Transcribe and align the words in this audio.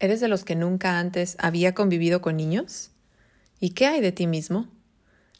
¿Eres 0.00 0.20
de 0.20 0.28
los 0.28 0.44
que 0.44 0.56
nunca 0.56 0.98
antes 0.98 1.36
había 1.38 1.74
convivido 1.74 2.22
con 2.22 2.38
niños? 2.38 2.90
¿Y 3.60 3.70
qué 3.70 3.86
hay 3.86 4.00
de 4.00 4.12
ti 4.12 4.26
mismo? 4.26 4.66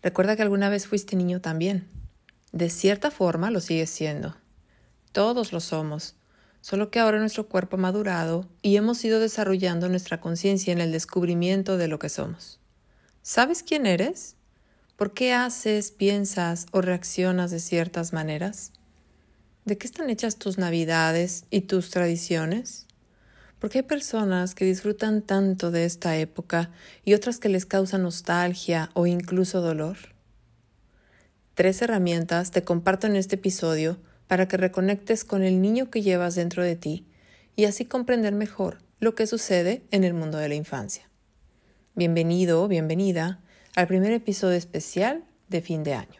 Recuerda 0.03 0.37
que 0.37 0.43
alguna 0.43 0.69
vez 0.69 0.87
fuiste 0.87 1.17
niño 1.17 1.41
también. 1.41 1.89
De 2.53 2.69
cierta 2.69 3.11
forma 3.11 3.51
lo 3.51 3.61
sigues 3.61 3.89
siendo. 3.89 4.37
Todos 5.13 5.55
lo 5.55 5.61
somos, 5.61 6.15
solo 6.61 6.91
que 6.91 6.99
ahora 6.99 7.19
nuestro 7.19 7.49
cuerpo 7.49 7.77
ha 7.77 7.81
madurado 7.81 8.51
y 8.61 8.77
hemos 8.77 9.03
ido 9.03 9.19
desarrollando 9.19 9.89
nuestra 9.89 10.21
conciencia 10.21 10.75
en 10.75 10.83
el 10.83 10.93
descubrimiento 10.93 11.79
de 11.79 11.89
lo 11.89 11.99
que 11.99 12.11
somos. 12.11 12.61
¿Sabes 13.23 13.63
quién 13.63 13.87
eres? 13.87 14.37
¿Por 14.97 15.15
qué 15.15 15.33
haces, 15.33 15.91
piensas 15.91 16.67
o 16.71 16.83
reaccionas 16.83 17.51
de 17.51 17.61
ciertas 17.61 18.13
maneras? 18.13 18.73
¿De 19.65 19.79
qué 19.79 19.87
están 19.87 20.11
hechas 20.11 20.37
tus 20.37 20.59
navidades 20.59 21.47
y 21.49 21.63
tus 21.63 21.89
tradiciones? 21.89 22.87
Porque 23.61 23.79
hay 23.79 23.85
personas 23.85 24.55
que 24.55 24.65
disfrutan 24.65 25.23
tanto 25.23 25.71
de 25.71 25.85
esta 25.85 26.17
época 26.17 26.71
y 27.05 27.15
otras 27.15 27.39
que 27.39 27.51
les 27.51 27.67
causan 27.67 28.03
nostalgia 28.03 28.91
o 28.95 29.07
incluso 29.07 29.61
dolor. 29.61 29.97
Tres 31.55 31.83
herramientas 31.83 32.51
te 32.51 32.65
comparto 32.65 33.07
en 33.07 33.17
este 33.17 33.37
episodio 33.37 33.99
para 34.27 34.49
que 34.49 34.57
reconectes 34.57 35.25
con 35.25 35.43
el 35.43 35.61
niño 35.61 35.91
que 35.91 36.03
llevas 36.03 36.35
dentro 36.35 36.65
de 36.65 36.75
ti 36.75 37.07
y 37.55 37.67
así 37.67 37.85
comprender 37.85 38.33
mejor 38.33 38.79
lo 38.99 39.15
que 39.15 39.27
sucede 39.27 39.83
en 39.91 40.05
el 40.05 40.15
mundo 40.15 40.39
de 40.39 40.49
la 40.49 40.55
infancia. 40.55 41.11
Bienvenido, 41.95 42.67
bienvenida 42.67 43.41
al 43.77 43.87
primer 43.87 44.13
episodio 44.13 44.57
especial 44.57 45.25
de 45.49 45.61
fin 45.61 45.83
de 45.83 45.95
año. 45.95 46.20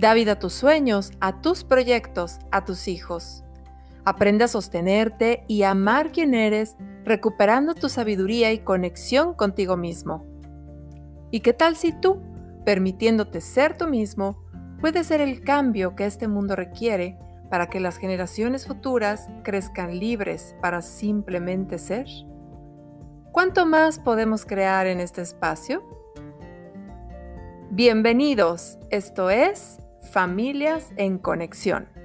Da 0.00 0.14
vida 0.14 0.32
a 0.32 0.38
tus 0.38 0.54
sueños, 0.54 1.12
a 1.20 1.42
tus 1.42 1.62
proyectos, 1.62 2.38
a 2.50 2.64
tus 2.64 2.88
hijos. 2.88 3.44
Aprende 4.06 4.44
a 4.44 4.48
sostenerte 4.48 5.44
y 5.46 5.62
amar 5.62 6.10
quien 6.10 6.32
eres, 6.32 6.74
recuperando 7.04 7.74
tu 7.74 7.90
sabiduría 7.90 8.50
y 8.50 8.60
conexión 8.60 9.34
contigo 9.34 9.76
mismo. 9.76 10.24
¿Y 11.30 11.40
qué 11.40 11.52
tal 11.52 11.76
si 11.76 11.92
tú, 11.92 12.22
permitiéndote 12.64 13.42
ser 13.42 13.76
tú 13.76 13.88
mismo, 13.88 14.42
puedes 14.80 15.06
ser 15.06 15.20
el 15.20 15.44
cambio 15.44 15.94
que 15.94 16.06
este 16.06 16.28
mundo 16.28 16.56
requiere 16.56 17.18
para 17.50 17.68
que 17.68 17.78
las 17.78 17.98
generaciones 17.98 18.66
futuras 18.66 19.28
crezcan 19.44 19.98
libres 19.98 20.56
para 20.62 20.80
simplemente 20.80 21.76
ser? 21.76 22.06
¿Cuánto 23.32 23.66
más 23.66 23.98
podemos 23.98 24.46
crear 24.46 24.86
en 24.86 24.98
este 24.98 25.20
espacio? 25.20 25.82
Bienvenidos, 27.70 28.78
esto 28.88 29.28
es 29.28 29.76
Familias 30.10 30.92
en 30.96 31.18
Conexión. 31.18 31.99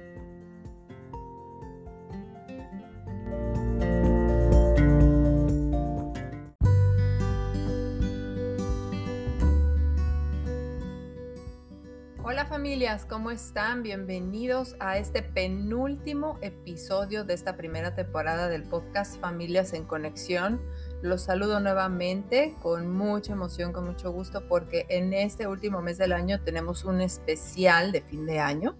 Hola 12.28 12.44
familias, 12.44 13.06
¿cómo 13.06 13.30
están? 13.30 13.84
Bienvenidos 13.84 14.74
a 14.80 14.98
este 14.98 15.22
penúltimo 15.22 16.40
episodio 16.42 17.22
de 17.22 17.34
esta 17.34 17.56
primera 17.56 17.94
temporada 17.94 18.48
del 18.48 18.64
podcast 18.64 19.20
Familias 19.20 19.72
en 19.74 19.84
Conexión. 19.84 20.60
Los 21.02 21.22
saludo 21.22 21.60
nuevamente 21.60 22.56
con 22.60 22.90
mucha 22.90 23.34
emoción, 23.34 23.72
con 23.72 23.86
mucho 23.86 24.10
gusto, 24.10 24.42
porque 24.48 24.86
en 24.88 25.12
este 25.12 25.46
último 25.46 25.82
mes 25.82 25.98
del 25.98 26.12
año 26.12 26.40
tenemos 26.42 26.84
un 26.84 27.00
especial 27.00 27.92
de 27.92 28.00
fin 28.00 28.26
de 28.26 28.40
año 28.40 28.76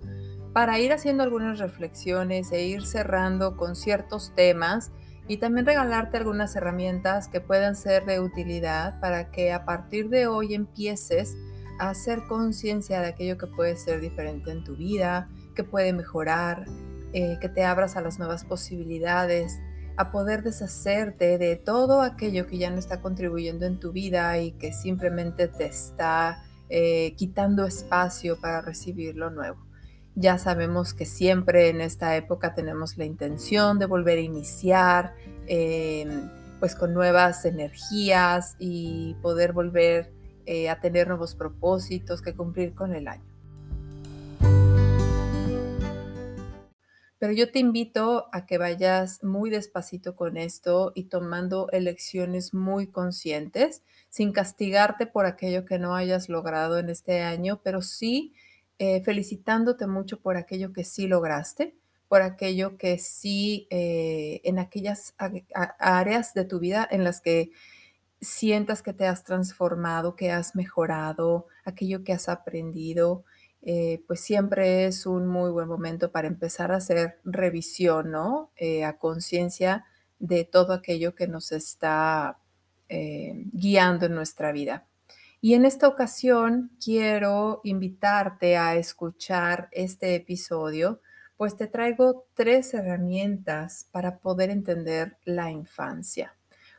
para 0.52 0.80
ir 0.80 0.92
haciendo 0.92 1.22
algunas 1.22 1.60
reflexiones 1.60 2.50
e 2.50 2.64
ir 2.64 2.84
cerrando 2.84 3.56
con 3.56 3.76
ciertos 3.76 4.34
temas 4.34 4.90
y 5.28 5.36
también 5.36 5.66
regalarte 5.66 6.16
algunas 6.16 6.56
herramientas 6.56 7.28
que 7.28 7.40
puedan 7.40 7.76
ser 7.76 8.06
de 8.06 8.18
utilidad 8.18 8.98
para 8.98 9.30
que 9.30 9.52
a 9.52 9.64
partir 9.64 10.08
de 10.08 10.26
hoy 10.26 10.52
empieces 10.52 11.36
hacer 11.78 12.24
conciencia 12.26 13.00
de 13.00 13.08
aquello 13.08 13.38
que 13.38 13.46
puede 13.46 13.76
ser 13.76 14.00
diferente 14.00 14.50
en 14.50 14.64
tu 14.64 14.76
vida, 14.76 15.28
que 15.54 15.64
puede 15.64 15.92
mejorar, 15.92 16.66
eh, 17.12 17.38
que 17.40 17.48
te 17.48 17.64
abras 17.64 17.96
a 17.96 18.00
las 18.00 18.18
nuevas 18.18 18.44
posibilidades 18.44 19.58
a 19.96 20.12
poder 20.12 20.42
deshacerte 20.42 21.38
de 21.38 21.56
todo 21.56 22.02
aquello 22.02 22.46
que 22.46 22.58
ya 22.58 22.70
no 22.70 22.78
está 22.78 23.00
contribuyendo 23.00 23.64
en 23.66 23.80
tu 23.80 23.92
vida 23.92 24.38
y 24.38 24.52
que 24.52 24.72
simplemente 24.72 25.48
te 25.48 25.66
está 25.66 26.44
eh, 26.68 27.14
quitando 27.16 27.64
espacio 27.64 28.38
para 28.40 28.60
recibir 28.60 29.16
lo 29.16 29.30
nuevo. 29.30 29.64
Ya 30.14 30.38
sabemos 30.38 30.94
que 30.94 31.06
siempre 31.06 31.68
en 31.68 31.80
esta 31.80 32.16
época 32.16 32.54
tenemos 32.54 32.96
la 32.96 33.04
intención 33.04 33.78
de 33.78 33.86
volver 33.86 34.18
a 34.18 34.22
iniciar, 34.22 35.14
em, 35.46 36.30
pues 36.58 36.74
con 36.74 36.94
nuevas 36.94 37.44
energías 37.44 38.56
y 38.58 39.14
poder 39.22 39.52
volver 39.52 40.15
eh, 40.46 40.70
a 40.70 40.80
tener 40.80 41.08
nuevos 41.08 41.34
propósitos 41.34 42.22
que 42.22 42.34
cumplir 42.34 42.74
con 42.74 42.94
el 42.94 43.08
año. 43.08 43.36
Pero 47.18 47.32
yo 47.32 47.50
te 47.50 47.58
invito 47.58 48.28
a 48.32 48.44
que 48.44 48.58
vayas 48.58 49.24
muy 49.24 49.48
despacito 49.48 50.14
con 50.14 50.36
esto 50.36 50.92
y 50.94 51.04
tomando 51.04 51.70
elecciones 51.70 52.52
muy 52.52 52.88
conscientes, 52.88 53.82
sin 54.10 54.32
castigarte 54.32 55.06
por 55.06 55.24
aquello 55.24 55.64
que 55.64 55.78
no 55.78 55.94
hayas 55.94 56.28
logrado 56.28 56.78
en 56.78 56.90
este 56.90 57.22
año, 57.22 57.60
pero 57.64 57.80
sí 57.80 58.34
eh, 58.78 59.02
felicitándote 59.02 59.86
mucho 59.86 60.20
por 60.20 60.36
aquello 60.36 60.74
que 60.74 60.84
sí 60.84 61.06
lograste, 61.06 61.74
por 62.08 62.20
aquello 62.20 62.76
que 62.76 62.98
sí, 62.98 63.66
eh, 63.70 64.42
en 64.44 64.58
aquellas 64.58 65.14
áreas 65.78 66.34
de 66.34 66.44
tu 66.44 66.60
vida 66.60 66.86
en 66.90 67.02
las 67.02 67.22
que 67.22 67.50
sientas 68.20 68.82
que 68.82 68.92
te 68.92 69.06
has 69.06 69.24
transformado, 69.24 70.16
que 70.16 70.30
has 70.30 70.54
mejorado, 70.54 71.46
aquello 71.64 72.04
que 72.04 72.12
has 72.12 72.28
aprendido, 72.28 73.24
eh, 73.62 74.04
pues 74.06 74.20
siempre 74.20 74.86
es 74.86 75.06
un 75.06 75.26
muy 75.26 75.50
buen 75.50 75.68
momento 75.68 76.12
para 76.12 76.28
empezar 76.28 76.70
a 76.72 76.76
hacer 76.76 77.18
revisión, 77.24 78.12
¿no? 78.12 78.52
Eh, 78.56 78.84
a 78.84 78.98
conciencia 78.98 79.84
de 80.18 80.44
todo 80.44 80.72
aquello 80.72 81.14
que 81.14 81.26
nos 81.26 81.52
está 81.52 82.38
eh, 82.88 83.34
guiando 83.52 84.06
en 84.06 84.14
nuestra 84.14 84.52
vida. 84.52 84.86
Y 85.40 85.54
en 85.54 85.64
esta 85.64 85.88
ocasión 85.88 86.70
quiero 86.82 87.60
invitarte 87.64 88.56
a 88.56 88.76
escuchar 88.76 89.68
este 89.72 90.14
episodio, 90.14 91.00
pues 91.36 91.56
te 91.56 91.66
traigo 91.66 92.26
tres 92.34 92.72
herramientas 92.72 93.88
para 93.90 94.18
poder 94.18 94.50
entender 94.50 95.18
la 95.24 95.50
infancia. 95.50 96.36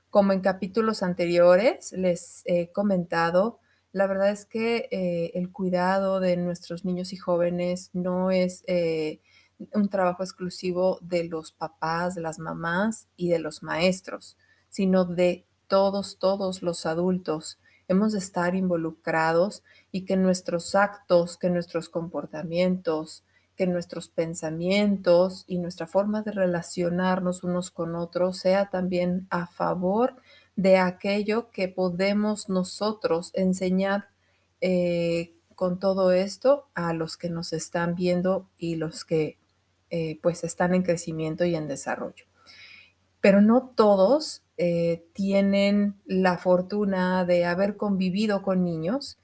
Como 0.10 0.32
en 0.32 0.42
capítulos 0.42 1.04
anteriores 1.04 1.92
les 1.92 2.42
he 2.46 2.72
comentado, 2.72 3.60
la 3.92 4.08
verdad 4.08 4.30
es 4.30 4.46
que 4.46 4.88
eh, 4.92 5.32
el 5.34 5.52
cuidado 5.52 6.20
de 6.20 6.38
nuestros 6.38 6.86
niños 6.86 7.14
y 7.14 7.18
jóvenes 7.18 7.90
no 7.94 8.32
es 8.32 8.64
eh, 8.68 9.22
un 9.74 9.90
trabajo 9.90 10.24
exclusivo 10.24 11.00
de 11.02 11.26
los 11.26 11.52
papás, 11.52 12.16
de 12.16 12.22
las 12.22 12.40
mamás 12.40 13.08
y 13.16 13.30
de 13.30 13.40
los 13.40 13.64
maestros, 13.64 14.38
sino 14.70 15.06
de 15.06 15.46
todos, 15.68 16.20
todos 16.20 16.62
los 16.62 16.86
adultos. 16.86 17.60
Hemos 17.88 18.14
de 18.14 18.20
estar 18.20 18.56
involucrados 18.56 19.64
y 19.92 20.06
que 20.06 20.16
nuestros 20.16 20.76
actos, 20.76 21.38
que 21.38 21.50
nuestros 21.50 21.90
comportamientos, 21.90 23.26
que 23.58 23.66
nuestros 23.66 24.08
pensamientos 24.08 25.44
y 25.48 25.58
nuestra 25.58 25.88
forma 25.88 26.22
de 26.22 26.32
relacionarnos 26.32 27.44
unos 27.44 27.72
con 27.72 27.96
otros 27.96 28.38
sea 28.38 28.70
también 28.70 29.26
a 29.32 29.48
favor 29.48 30.16
de 30.56 30.78
aquello 30.78 31.50
que 31.50 31.68
podemos 31.68 32.50
nosotros 32.50 33.32
enseñar 33.34 34.10
eh, 34.62 35.34
con 35.56 35.80
todo 35.80 36.12
esto 36.12 36.68
a 36.76 36.94
los 36.94 37.18
que 37.18 37.32
nos 37.32 37.52
están 37.52 37.96
viendo 37.96 38.48
y 38.60 38.76
los 38.76 39.04
que 39.04 39.40
eh, 39.90 40.20
pues 40.22 40.44
están 40.44 40.76
en 40.76 40.84
crecimiento 40.84 41.44
y 41.44 41.56
en 41.56 41.68
desarrollo. 41.68 42.26
Pero 43.22 43.42
no 43.42 43.74
todos 43.76 44.44
eh, 44.58 45.04
tienen 45.14 45.96
la 46.06 46.38
fortuna 46.38 47.26
de 47.26 47.46
haber 47.46 47.76
convivido 47.76 48.44
con 48.44 48.64
niños, 48.64 49.18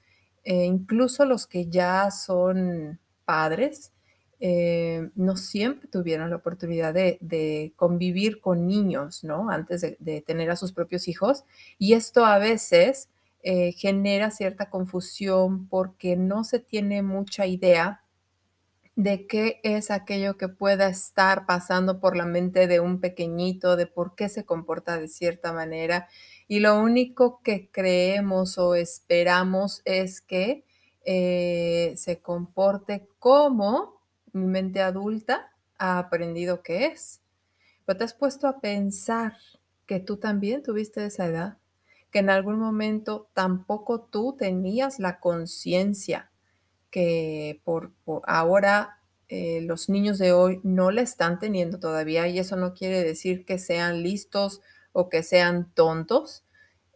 incluso 0.46 1.24
los 1.24 1.46
que 1.46 1.68
ya 1.70 2.10
son 2.10 3.00
padres, 3.24 3.93
eh, 4.40 5.10
no 5.14 5.36
siempre 5.36 5.88
tuvieron 5.88 6.30
la 6.30 6.36
oportunidad 6.36 6.94
de, 6.94 7.72
convivir 7.76 8.40
con 8.40 8.66
niños, 8.66 9.24
¿no? 9.24 9.50
Antes 9.50 9.80
de, 9.80 9.96
de, 10.00 10.20
tener 10.20 10.50
a 10.50 10.56
sus 10.56 10.72
propios 10.72 11.08
hijos. 11.08 11.44
Y 11.78 11.94
esto 11.94 12.24
a 12.24 12.38
veces 12.38 13.08
eh, 13.46 13.72
genera 13.72 14.30
cierta 14.30 14.70
confusión 14.70 15.68
porque 15.68 16.16
no 16.16 16.44
se 16.44 16.60
tiene 16.60 17.02
mucha 17.02 17.46
idea 17.46 18.02
de 18.96 19.26
qué 19.26 19.60
es 19.64 19.90
aquello 19.90 20.38
que 20.38 20.48
pueda 20.48 20.88
estar 20.88 21.44
pasando 21.44 22.00
por 22.00 22.16
la 22.16 22.24
mente 22.24 22.66
de 22.66 22.80
un 22.80 23.00
pequeñito, 23.00 23.76
de 23.76 23.86
por 23.86 24.14
qué 24.14 24.30
se 24.30 24.46
comporta 24.46 24.98
de 24.98 25.08
cierta 25.08 25.52
manera. 25.52 26.08
Y 26.48 26.60
lo 26.60 26.78
único 26.80 27.42
que 27.42 27.68
creemos 27.70 28.56
o 28.56 28.74
esperamos 28.76 29.82
es 29.84 30.22
que 30.22 30.64
eh, 31.04 31.92
se 31.96 32.22
comporte 32.22 33.06
como 33.18 33.93
mi 34.34 34.46
mente 34.46 34.82
adulta 34.82 35.52
ha 35.78 35.98
aprendido 35.98 36.62
que 36.62 36.86
es. 36.86 37.22
Pero 37.84 37.98
te 37.98 38.04
has 38.04 38.14
puesto 38.14 38.46
a 38.46 38.60
pensar 38.60 39.36
que 39.86 40.00
tú 40.00 40.16
también 40.16 40.62
tuviste 40.62 41.04
esa 41.04 41.26
edad, 41.26 41.58
que 42.10 42.20
en 42.20 42.30
algún 42.30 42.58
momento 42.58 43.28
tampoco 43.34 44.02
tú 44.02 44.36
tenías 44.38 44.98
la 44.98 45.20
conciencia 45.20 46.30
que 46.90 47.60
por, 47.64 47.92
ahora 48.24 49.00
eh, 49.28 49.60
los 49.62 49.88
niños 49.88 50.18
de 50.18 50.32
hoy 50.32 50.60
no 50.62 50.92
la 50.92 51.02
están 51.02 51.40
teniendo 51.40 51.80
todavía 51.80 52.28
y 52.28 52.38
eso 52.38 52.54
no 52.54 52.72
quiere 52.72 53.02
decir 53.02 53.44
que 53.44 53.58
sean 53.58 54.04
listos 54.04 54.60
o 54.92 55.08
que 55.08 55.24
sean 55.24 55.72
tontos, 55.74 56.44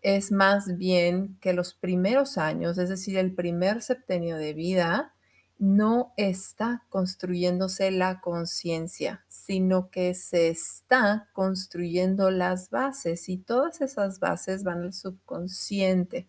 es 0.02 0.30
más 0.30 0.76
bien 0.76 1.36
que 1.40 1.52
los 1.52 1.74
primeros 1.74 2.38
años, 2.38 2.78
es 2.78 2.88
decir, 2.88 3.18
el 3.18 3.34
primer 3.34 3.82
septenio 3.82 4.36
de 4.36 4.54
vida, 4.54 5.14
no 5.58 6.12
está 6.16 6.84
construyéndose 6.88 7.90
la 7.90 8.20
conciencia, 8.20 9.24
sino 9.28 9.90
que 9.90 10.14
se 10.14 10.48
está 10.48 11.28
construyendo 11.32 12.30
las 12.30 12.70
bases 12.70 13.28
y 13.28 13.38
todas 13.38 13.80
esas 13.80 14.20
bases 14.20 14.62
van 14.62 14.82
al 14.82 14.92
subconsciente. 14.92 16.28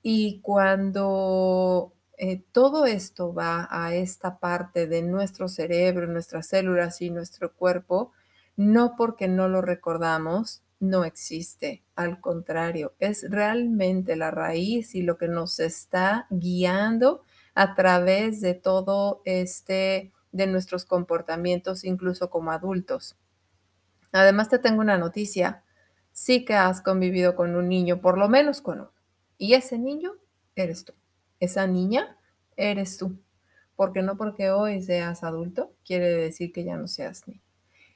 Y 0.00 0.40
cuando 0.42 1.92
eh, 2.18 2.42
todo 2.52 2.86
esto 2.86 3.34
va 3.34 3.66
a 3.68 3.94
esta 3.94 4.38
parte 4.38 4.86
de 4.86 5.02
nuestro 5.02 5.48
cerebro, 5.48 6.06
nuestras 6.06 6.46
células 6.46 7.02
y 7.02 7.10
nuestro 7.10 7.52
cuerpo, 7.52 8.12
no 8.56 8.94
porque 8.96 9.26
no 9.26 9.48
lo 9.48 9.60
recordamos, 9.60 10.62
no 10.78 11.04
existe. 11.04 11.82
Al 11.96 12.20
contrario, 12.20 12.94
es 13.00 13.28
realmente 13.28 14.14
la 14.14 14.30
raíz 14.30 14.94
y 14.94 15.02
lo 15.02 15.18
que 15.18 15.28
nos 15.28 15.58
está 15.58 16.26
guiando 16.30 17.24
a 17.56 17.74
través 17.74 18.42
de 18.42 18.54
todo 18.54 19.22
este, 19.24 20.12
de 20.30 20.46
nuestros 20.46 20.84
comportamientos, 20.84 21.84
incluso 21.84 22.28
como 22.28 22.52
adultos. 22.52 23.16
Además, 24.12 24.50
te 24.50 24.58
tengo 24.58 24.82
una 24.82 24.98
noticia. 24.98 25.64
Sí 26.12 26.44
que 26.44 26.54
has 26.54 26.82
convivido 26.82 27.34
con 27.34 27.56
un 27.56 27.68
niño, 27.68 28.02
por 28.02 28.18
lo 28.18 28.28
menos 28.28 28.60
con 28.60 28.80
uno. 28.80 28.92
Y 29.38 29.54
ese 29.54 29.78
niño 29.78 30.12
eres 30.54 30.84
tú. 30.84 30.92
Esa 31.40 31.66
niña 31.66 32.18
eres 32.56 32.98
tú. 32.98 33.18
Porque 33.74 34.02
no 34.02 34.18
porque 34.18 34.50
hoy 34.50 34.82
seas 34.82 35.24
adulto 35.24 35.72
quiere 35.84 36.08
decir 36.10 36.52
que 36.52 36.64
ya 36.64 36.76
no 36.76 36.88
seas 36.88 37.26
niño. 37.26 37.40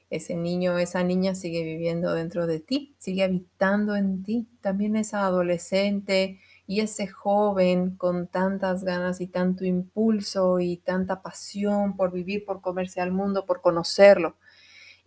Ese 0.09 0.35
niño, 0.35 0.79
esa 0.79 1.03
niña 1.03 1.35
sigue 1.35 1.63
viviendo 1.63 2.13
dentro 2.13 2.47
de 2.47 2.59
ti, 2.59 2.95
sigue 2.97 3.23
habitando 3.23 3.95
en 3.95 4.23
ti. 4.23 4.47
También 4.59 4.95
esa 4.95 5.25
adolescente 5.25 6.39
y 6.71 6.79
ese 6.79 7.05
joven 7.05 7.97
con 7.97 8.27
tantas 8.27 8.85
ganas 8.85 9.19
y 9.19 9.27
tanto 9.27 9.65
impulso 9.65 10.61
y 10.61 10.77
tanta 10.77 11.21
pasión 11.21 11.97
por 11.97 12.13
vivir, 12.13 12.45
por 12.45 12.61
comerse 12.61 13.01
al 13.01 13.11
mundo, 13.11 13.45
por 13.45 13.59
conocerlo. 13.59 14.37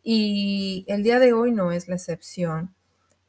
Y 0.02 0.84
el 0.88 1.02
día 1.02 1.18
de 1.18 1.32
hoy 1.32 1.52
no 1.52 1.72
es 1.72 1.88
la 1.88 1.94
excepción. 1.94 2.74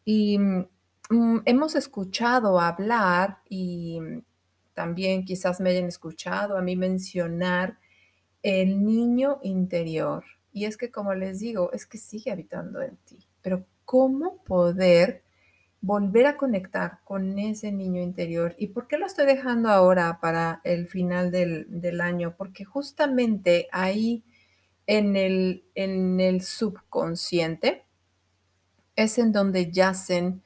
Y 0.03 0.37
mm, 0.37 1.43
hemos 1.45 1.75
escuchado 1.75 2.59
hablar 2.59 3.37
y 3.47 4.01
también 4.73 5.23
quizás 5.23 5.61
me 5.61 5.69
hayan 5.69 5.85
escuchado 5.85 6.57
a 6.57 6.61
mí 6.61 6.75
mencionar 6.75 7.79
el 8.43 8.83
niño 8.83 9.39
interior. 9.43 10.25
Y 10.51 10.65
es 10.65 10.75
que, 10.75 10.91
como 10.91 11.13
les 11.13 11.39
digo, 11.39 11.71
es 11.71 11.85
que 11.85 11.97
sigue 11.97 12.31
habitando 12.31 12.81
en 12.81 12.97
ti. 12.97 13.29
Pero 13.41 13.65
¿cómo 13.85 14.43
poder 14.43 15.23
volver 15.85 16.25
a 16.25 16.35
conectar 16.35 16.99
con 17.03 17.37
ese 17.37 17.71
niño 17.71 18.01
interior? 18.01 18.55
¿Y 18.57 18.67
por 18.67 18.87
qué 18.87 18.97
lo 18.97 19.05
estoy 19.05 19.27
dejando 19.27 19.69
ahora 19.69 20.19
para 20.19 20.59
el 20.63 20.87
final 20.87 21.29
del, 21.29 21.67
del 21.69 22.01
año? 22.01 22.35
Porque 22.35 22.65
justamente 22.65 23.67
ahí 23.71 24.23
en 24.87 25.15
el, 25.15 25.63
en 25.75 26.19
el 26.19 26.41
subconsciente 26.41 27.85
es 28.95 29.19
en 29.19 29.31
donde 29.31 29.71
yacen 29.71 30.41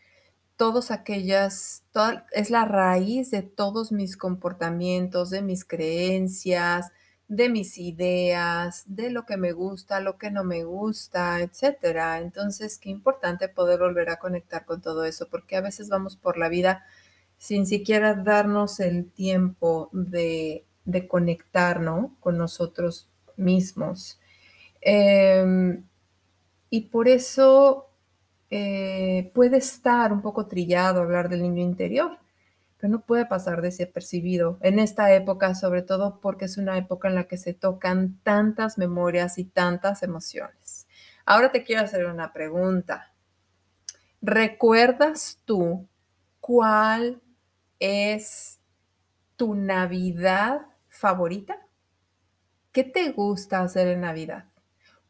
todos 0.57 0.91
aquellas, 0.91 1.85
es 2.33 2.49
la 2.49 2.65
raíz 2.65 3.31
de 3.31 3.41
todos 3.41 3.93
mis 3.93 4.17
comportamientos, 4.17 5.29
de 5.29 5.41
mis 5.41 5.63
creencias, 5.63 6.91
de 7.29 7.49
mis 7.49 7.77
ideas, 7.77 8.83
de 8.87 9.11
lo 9.11 9.25
que 9.25 9.37
me 9.37 9.53
gusta, 9.53 10.01
lo 10.01 10.17
que 10.17 10.31
no 10.31 10.43
me 10.43 10.63
gusta, 10.65 11.41
etcétera. 11.41 12.19
Entonces, 12.19 12.77
qué 12.79 12.89
importante 12.89 13.47
poder 13.49 13.79
volver 13.79 14.09
a 14.09 14.19
conectar 14.19 14.65
con 14.65 14.81
todo 14.81 15.05
eso, 15.05 15.29
porque 15.29 15.55
a 15.55 15.61
veces 15.61 15.89
vamos 15.89 16.17
por 16.17 16.37
la 16.37 16.49
vida 16.49 16.85
sin 17.37 17.65
siquiera 17.67 18.15
darnos 18.15 18.79
el 18.81 19.11
tiempo 19.11 19.89
de, 19.93 20.65
de 20.85 21.07
conectar, 21.07 21.79
¿no? 21.81 22.15
Con 22.19 22.37
nosotros 22.37 23.07
mismos. 23.37 24.19
Eh, 24.81 25.79
y 26.69 26.81
por 26.81 27.07
eso 27.07 27.89
eh, 28.49 29.31
puede 29.33 29.57
estar 29.57 30.13
un 30.13 30.21
poco 30.21 30.47
trillado 30.47 31.01
hablar 31.01 31.29
del 31.29 31.43
niño 31.43 31.61
interior 31.63 32.17
pero 32.79 32.91
no 32.91 33.01
puede 33.01 33.25
pasar 33.25 33.61
desapercibido 33.61 34.57
en 34.61 34.79
esta 34.79 35.13
época, 35.13 35.53
sobre 35.53 35.81
todo 35.81 36.21
porque 36.21 36.45
es 36.45 36.57
una 36.57 36.77
época 36.77 37.09
en 37.09 37.15
la 37.15 37.27
que 37.27 37.37
se 37.37 37.53
tocan 37.53 38.19
tantas 38.23 38.77
memorias 38.77 39.37
y 39.37 39.43
tantas 39.43 40.01
emociones. 40.01 40.87
Ahora 41.25 41.51
te 41.51 41.63
quiero 41.63 41.83
hacer 41.83 42.05
una 42.05 42.31
pregunta. 42.31 43.13
¿Recuerdas 44.21 45.41
tú 45.43 45.87
cuál 46.39 47.21
es 47.79 48.59
tu 49.35 49.55
Navidad 49.55 50.61
favorita? 50.87 51.57
¿Qué 52.71 52.85
te 52.85 53.11
gusta 53.11 53.61
hacer 53.61 53.89
en 53.89 54.01
Navidad? 54.01 54.45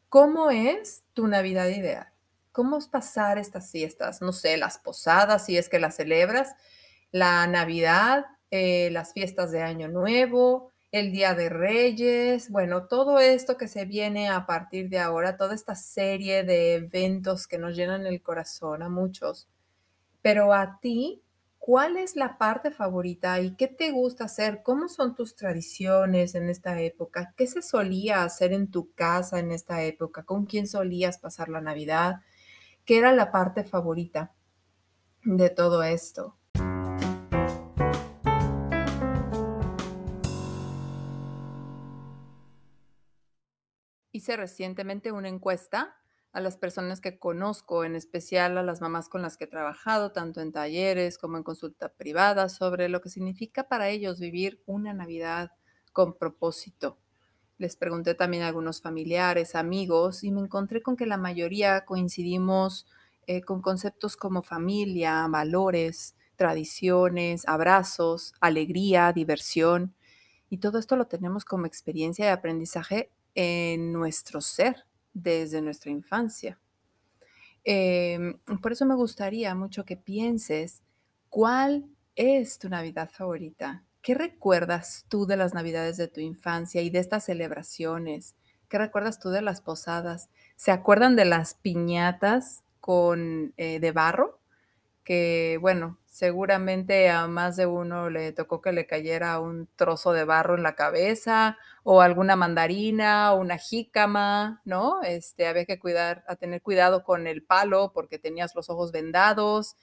¿Cómo 0.08 0.50
es 0.50 1.04
tu 1.14 1.28
Navidad 1.28 1.68
ideal? 1.68 2.08
¿Cómo 2.50 2.78
es 2.78 2.88
pasar 2.88 3.38
estas 3.38 3.70
fiestas? 3.70 4.20
No 4.20 4.32
sé, 4.32 4.56
las 4.56 4.78
posadas, 4.78 5.46
si 5.46 5.56
es 5.56 5.68
que 5.68 5.78
las 5.78 5.94
celebras, 5.94 6.56
la 7.12 7.46
Navidad, 7.46 8.24
eh, 8.50 8.90
las 8.92 9.12
fiestas 9.12 9.50
de 9.52 9.62
Año 9.62 9.88
Nuevo, 9.88 10.70
el 10.92 11.12
Día 11.12 11.34
de 11.34 11.48
Reyes, 11.48 12.50
bueno, 12.50 12.86
todo 12.88 13.20
esto 13.20 13.56
que 13.56 13.68
se 13.68 13.84
viene 13.84 14.28
a 14.28 14.46
partir 14.46 14.88
de 14.88 14.98
ahora, 14.98 15.36
toda 15.36 15.54
esta 15.54 15.74
serie 15.76 16.42
de 16.42 16.74
eventos 16.74 17.46
que 17.46 17.58
nos 17.58 17.76
llenan 17.76 18.06
el 18.06 18.22
corazón 18.22 18.82
a 18.82 18.88
muchos. 18.88 19.48
Pero 20.22 20.52
a 20.54 20.78
ti, 20.80 21.22
¿cuál 21.58 21.96
es 21.96 22.16
la 22.16 22.38
parte 22.38 22.70
favorita 22.70 23.40
y 23.40 23.56
qué 23.56 23.68
te 23.68 23.90
gusta 23.92 24.24
hacer? 24.24 24.62
¿Cómo 24.62 24.88
son 24.88 25.14
tus 25.14 25.36
tradiciones 25.36 26.34
en 26.34 26.48
esta 26.50 26.80
época? 26.80 27.34
¿Qué 27.36 27.46
se 27.46 27.62
solía 27.62 28.24
hacer 28.24 28.52
en 28.52 28.70
tu 28.70 28.92
casa 28.94 29.38
en 29.38 29.52
esta 29.52 29.82
época? 29.84 30.24
¿Con 30.24 30.46
quién 30.46 30.66
solías 30.66 31.18
pasar 31.18 31.48
la 31.48 31.60
Navidad? 31.60 32.16
¿Qué 32.84 32.98
era 32.98 33.12
la 33.12 33.32
parte 33.32 33.64
favorita 33.64 34.34
de 35.24 35.50
todo 35.50 35.82
esto? 35.84 36.39
Hice 44.20 44.36
recientemente 44.36 45.12
una 45.12 45.30
encuesta 45.30 45.96
a 46.32 46.42
las 46.42 46.58
personas 46.58 47.00
que 47.00 47.18
conozco, 47.18 47.84
en 47.84 47.96
especial 47.96 48.58
a 48.58 48.62
las 48.62 48.82
mamás 48.82 49.08
con 49.08 49.22
las 49.22 49.38
que 49.38 49.44
he 49.44 49.46
trabajado, 49.46 50.12
tanto 50.12 50.42
en 50.42 50.52
talleres 50.52 51.16
como 51.16 51.38
en 51.38 51.42
consulta 51.42 51.88
privada, 51.94 52.50
sobre 52.50 52.90
lo 52.90 53.00
que 53.00 53.08
significa 53.08 53.66
para 53.66 53.88
ellos 53.88 54.20
vivir 54.20 54.62
una 54.66 54.92
Navidad 54.92 55.52
con 55.94 56.18
propósito. 56.18 56.98
Les 57.56 57.76
pregunté 57.76 58.14
también 58.14 58.42
a 58.42 58.48
algunos 58.48 58.82
familiares, 58.82 59.54
amigos, 59.54 60.22
y 60.22 60.32
me 60.32 60.42
encontré 60.42 60.82
con 60.82 60.96
que 60.98 61.06
la 61.06 61.16
mayoría 61.16 61.86
coincidimos 61.86 62.86
eh, 63.26 63.40
con 63.40 63.62
conceptos 63.62 64.18
como 64.18 64.42
familia, 64.42 65.26
valores, 65.28 66.14
tradiciones, 66.36 67.48
abrazos, 67.48 68.34
alegría, 68.42 69.14
diversión. 69.14 69.94
Y 70.50 70.58
todo 70.58 70.78
esto 70.78 70.96
lo 70.96 71.06
tenemos 71.06 71.46
como 71.46 71.64
experiencia 71.64 72.26
de 72.26 72.32
aprendizaje 72.32 73.10
en 73.34 73.92
nuestro 73.92 74.40
ser 74.40 74.86
desde 75.12 75.62
nuestra 75.62 75.90
infancia. 75.90 76.58
Eh, 77.64 78.18
por 78.62 78.72
eso 78.72 78.86
me 78.86 78.94
gustaría 78.94 79.54
mucho 79.54 79.84
que 79.84 79.96
pienses 79.96 80.82
cuál 81.28 81.86
es 82.16 82.58
tu 82.58 82.68
Navidad 82.68 83.10
favorita, 83.10 83.84
¿qué 84.02 84.14
recuerdas 84.14 85.06
tú 85.08 85.26
de 85.26 85.36
las 85.36 85.54
navidades 85.54 85.96
de 85.96 86.08
tu 86.08 86.20
infancia 86.20 86.82
y 86.82 86.90
de 86.90 86.98
estas 86.98 87.24
celebraciones? 87.24 88.34
¿Qué 88.68 88.78
recuerdas 88.78 89.18
tú 89.18 89.30
de 89.30 89.42
las 89.42 89.60
posadas? 89.60 90.28
¿Se 90.56 90.70
acuerdan 90.70 91.16
de 91.16 91.24
las 91.24 91.54
piñatas 91.54 92.62
con, 92.80 93.52
eh, 93.56 93.80
de 93.80 93.92
barro? 93.92 94.39
Que, 95.10 95.58
bueno, 95.60 95.98
seguramente 96.06 97.08
a 97.10 97.26
más 97.26 97.56
de 97.56 97.66
uno 97.66 98.10
le 98.10 98.30
tocó 98.32 98.60
que 98.60 98.70
le 98.70 98.86
cayera 98.86 99.40
un 99.40 99.68
trozo 99.74 100.12
de 100.12 100.22
barro 100.24 100.54
en 100.56 100.62
la 100.62 100.76
cabeza, 100.76 101.58
o 101.82 102.00
alguna 102.00 102.36
mandarina, 102.36 103.32
o 103.32 103.40
una 103.40 103.58
jícama, 103.58 104.62
¿no? 104.64 105.02
Este, 105.02 105.48
había 105.48 105.64
que 105.64 105.80
cuidar 105.80 106.22
a 106.28 106.36
tener 106.36 106.62
cuidado 106.62 107.02
con 107.02 107.26
el 107.26 107.42
palo 107.42 107.90
porque 107.92 108.20
tenías 108.20 108.54
los 108.54 108.70
ojos 108.70 108.92
vendados. 108.92 109.74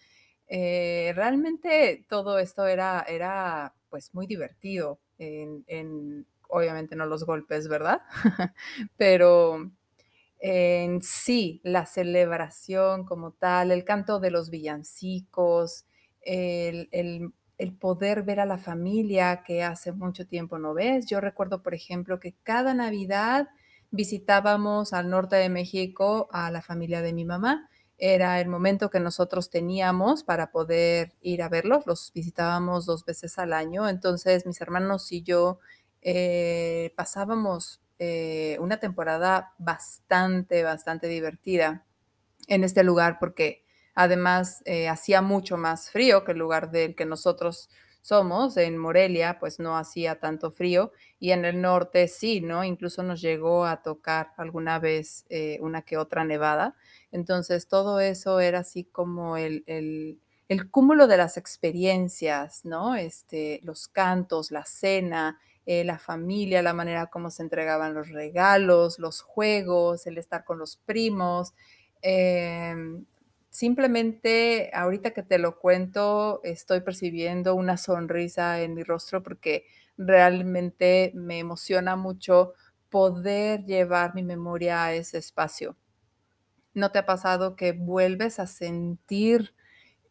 Eh, 0.47 1.11
realmente 1.15 2.05
todo 2.07 2.39
esto 2.39 2.65
era 2.67 3.01
era, 3.07 3.73
pues, 3.89 4.13
muy 4.13 4.27
divertido 4.27 5.01
en 5.17 5.65
en 5.67 6.25
obviamente 6.49 6.95
no 6.95 7.05
los 7.05 7.25
golpes, 7.25 7.67
¿verdad? 7.67 8.01
Pero 8.97 9.71
en 10.39 11.01
sí, 11.01 11.61
la 11.63 11.85
celebración 11.85 13.05
como 13.05 13.31
tal, 13.31 13.71
el 13.71 13.83
canto 13.83 14.19
de 14.19 14.31
los 14.31 14.49
villancicos, 14.49 15.85
el 16.21 17.31
poder 17.79 18.23
ver 18.23 18.39
a 18.39 18.45
la 18.45 18.57
familia 18.57 19.43
que 19.43 19.63
hace 19.63 19.91
mucho 19.91 20.27
tiempo 20.27 20.59
no 20.59 20.73
ves. 20.73 21.05
Yo 21.07 21.21
recuerdo, 21.21 21.63
por 21.63 21.73
ejemplo, 21.73 22.19
que 22.19 22.35
cada 22.43 22.73
Navidad 22.73 23.47
visitábamos 23.89 24.93
al 24.93 25.09
norte 25.09 25.37
de 25.37 25.49
México 25.49 26.27
a 26.31 26.51
la 26.51 26.61
familia 26.61 27.01
de 27.01 27.13
mi 27.13 27.25
mamá. 27.25 27.69
Era 27.97 28.39
el 28.41 28.47
momento 28.47 28.91
que 28.91 28.99
nosotros 28.99 29.49
teníamos 29.49 30.23
para 30.23 30.51
poder 30.51 31.13
ir 31.21 31.41
a 31.41 31.49
verlos, 31.49 31.87
los 31.87 32.11
visitábamos 32.13 32.85
2 32.85 33.05
veces 33.05 33.39
al 33.39 33.53
año. 33.53 33.89
Entonces, 33.89 34.45
mis 34.45 34.61
hermanos 34.61 35.11
y 35.11 35.23
yo, 35.23 35.59
eh, 36.03 36.93
pasábamos, 36.95 37.81
eh, 37.99 38.57
una 38.59 38.79
temporada 38.79 39.53
bastante, 39.59 40.63
bastante 40.63 41.07
divertida 41.07 41.85
en 42.47 42.63
este 42.63 42.83
lugar, 42.83 43.17
porque 43.19 43.63
además, 43.95 44.61
eh, 44.65 44.89
hacía 44.89 45.21
mucho 45.21 45.57
más 45.57 45.91
frío 45.91 46.23
que 46.25 46.33
el 46.33 46.37
lugar 46.39 46.71
del 46.71 46.95
que 46.95 47.05
nosotros 47.05 47.69
somos. 48.01 48.57
En 48.57 48.77
Morelia, 48.77 49.37
pues, 49.39 49.59
no 49.59 49.77
hacía 49.77 50.19
tanto 50.19 50.51
frío, 50.51 50.91
y 51.19 51.31
en 51.31 51.45
el 51.45 51.61
norte 51.61 52.07
sí, 52.07 52.41
¿no? 52.41 52.63
Incluso 52.63 53.03
nos 53.03 53.21
llegó 53.21 53.65
a 53.65 53.81
tocar 53.83 54.31
alguna 54.37 54.79
vez, 54.79 55.25
eh, 55.29 55.57
una 55.61 55.81
que 55.83 55.97
otra 55.97 56.23
nevada. 56.25 56.75
Entonces, 57.11 57.67
todo 57.67 57.99
eso 57.99 58.39
era 58.39 58.59
así 58.59 58.85
como 58.85 59.37
el 59.37 59.63
el 59.67 60.19
el 60.49 60.71
cúmulo 60.71 61.07
de 61.07 61.17
las 61.17 61.35
experiencias, 61.37 62.63
¿no? 62.65 62.95
Este, 62.95 63.59
los 63.63 63.87
cantos, 63.89 64.51
la 64.51 64.63
cena, 64.65 65.39
eh, 65.67 65.83
la 65.83 65.99
familia, 65.99 66.63
la 66.63 66.73
manera 66.73 67.07
como 67.07 67.29
se 67.31 67.43
entregaban 67.43 67.93
los 67.93 68.09
regalos, 68.09 68.99
los 68.99 69.21
juegos, 69.21 70.07
el 70.07 70.17
estar 70.17 70.45
con 70.45 70.59
los 70.59 70.77
primos. 70.77 71.53
Em, 72.01 73.05
simplemente, 73.49 74.71
ahorita 74.73 75.11
que 75.11 75.23
te 75.23 75.39
lo 75.39 75.59
cuento, 75.59 76.41
estoy 76.43 76.81
percibiendo 76.81 77.53
una 77.55 77.77
sonrisa 77.77 78.61
en 78.61 78.75
mi 78.75 78.83
rostro, 78.83 79.23
porque 79.23 79.65
realmente 79.97 81.11
me 81.15 81.39
emociona 81.39 81.95
mucho 81.97 82.53
poder 82.89 83.65
llevar 83.65 84.15
mi 84.15 84.23
memoria 84.23 84.85
a 84.85 84.93
ese 84.93 85.17
espacio. 85.19 85.75
¿No 86.73 86.91
te 86.91 86.99
ha 86.99 87.05
pasado 87.05 87.55
que 87.55 87.71
vuelves 87.73 88.39
a 88.39 88.47
sentir, 88.47 89.53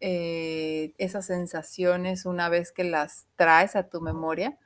eh, 0.00 0.94
esas 0.98 1.26
sensaciones 1.26 2.26
una 2.26 2.48
vez 2.50 2.72
que 2.72 2.84
las 2.84 3.26
traes 3.36 3.76
a 3.76 3.88
tu 3.88 4.00
memoria? 4.00 4.58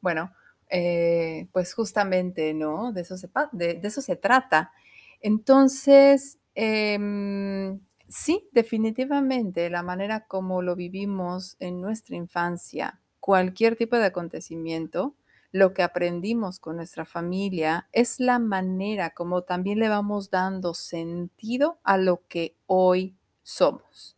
Bueno, 0.00 0.32
eh, 0.70 1.48
pues 1.52 1.74
justamente, 1.74 2.54
¿no? 2.54 2.92
De 2.92 3.02
eso 3.02 3.16
se 3.16 3.28
de 3.52 3.80
eso 3.82 4.02
se 4.02 4.16
trata. 4.16 4.72
Entonces, 5.20 6.38
em, 6.54 7.80
sí, 8.08 8.48
definitivamente, 8.52 9.70
la 9.70 9.82
manera 9.82 10.26
como 10.26 10.62
lo 10.62 10.76
vivimos 10.76 11.56
en 11.60 11.80
nuestra 11.80 12.16
infancia, 12.16 13.00
cualquier 13.20 13.76
tipo 13.76 13.96
de 13.96 14.06
acontecimiento, 14.06 15.14
lo 15.52 15.72
que 15.74 15.82
aprendimos 15.82 16.60
con 16.60 16.76
nuestra 16.76 17.04
familia, 17.06 17.88
es 17.92 18.20
la 18.20 18.38
manera 18.38 19.10
como 19.14 19.42
también 19.42 19.78
le 19.78 19.88
vamos 19.88 20.30
dando 20.30 20.74
sentido 20.74 21.78
a 21.84 21.96
lo 21.98 22.22
que 22.28 22.56
hoy 22.66 23.16
somos. 23.42 24.16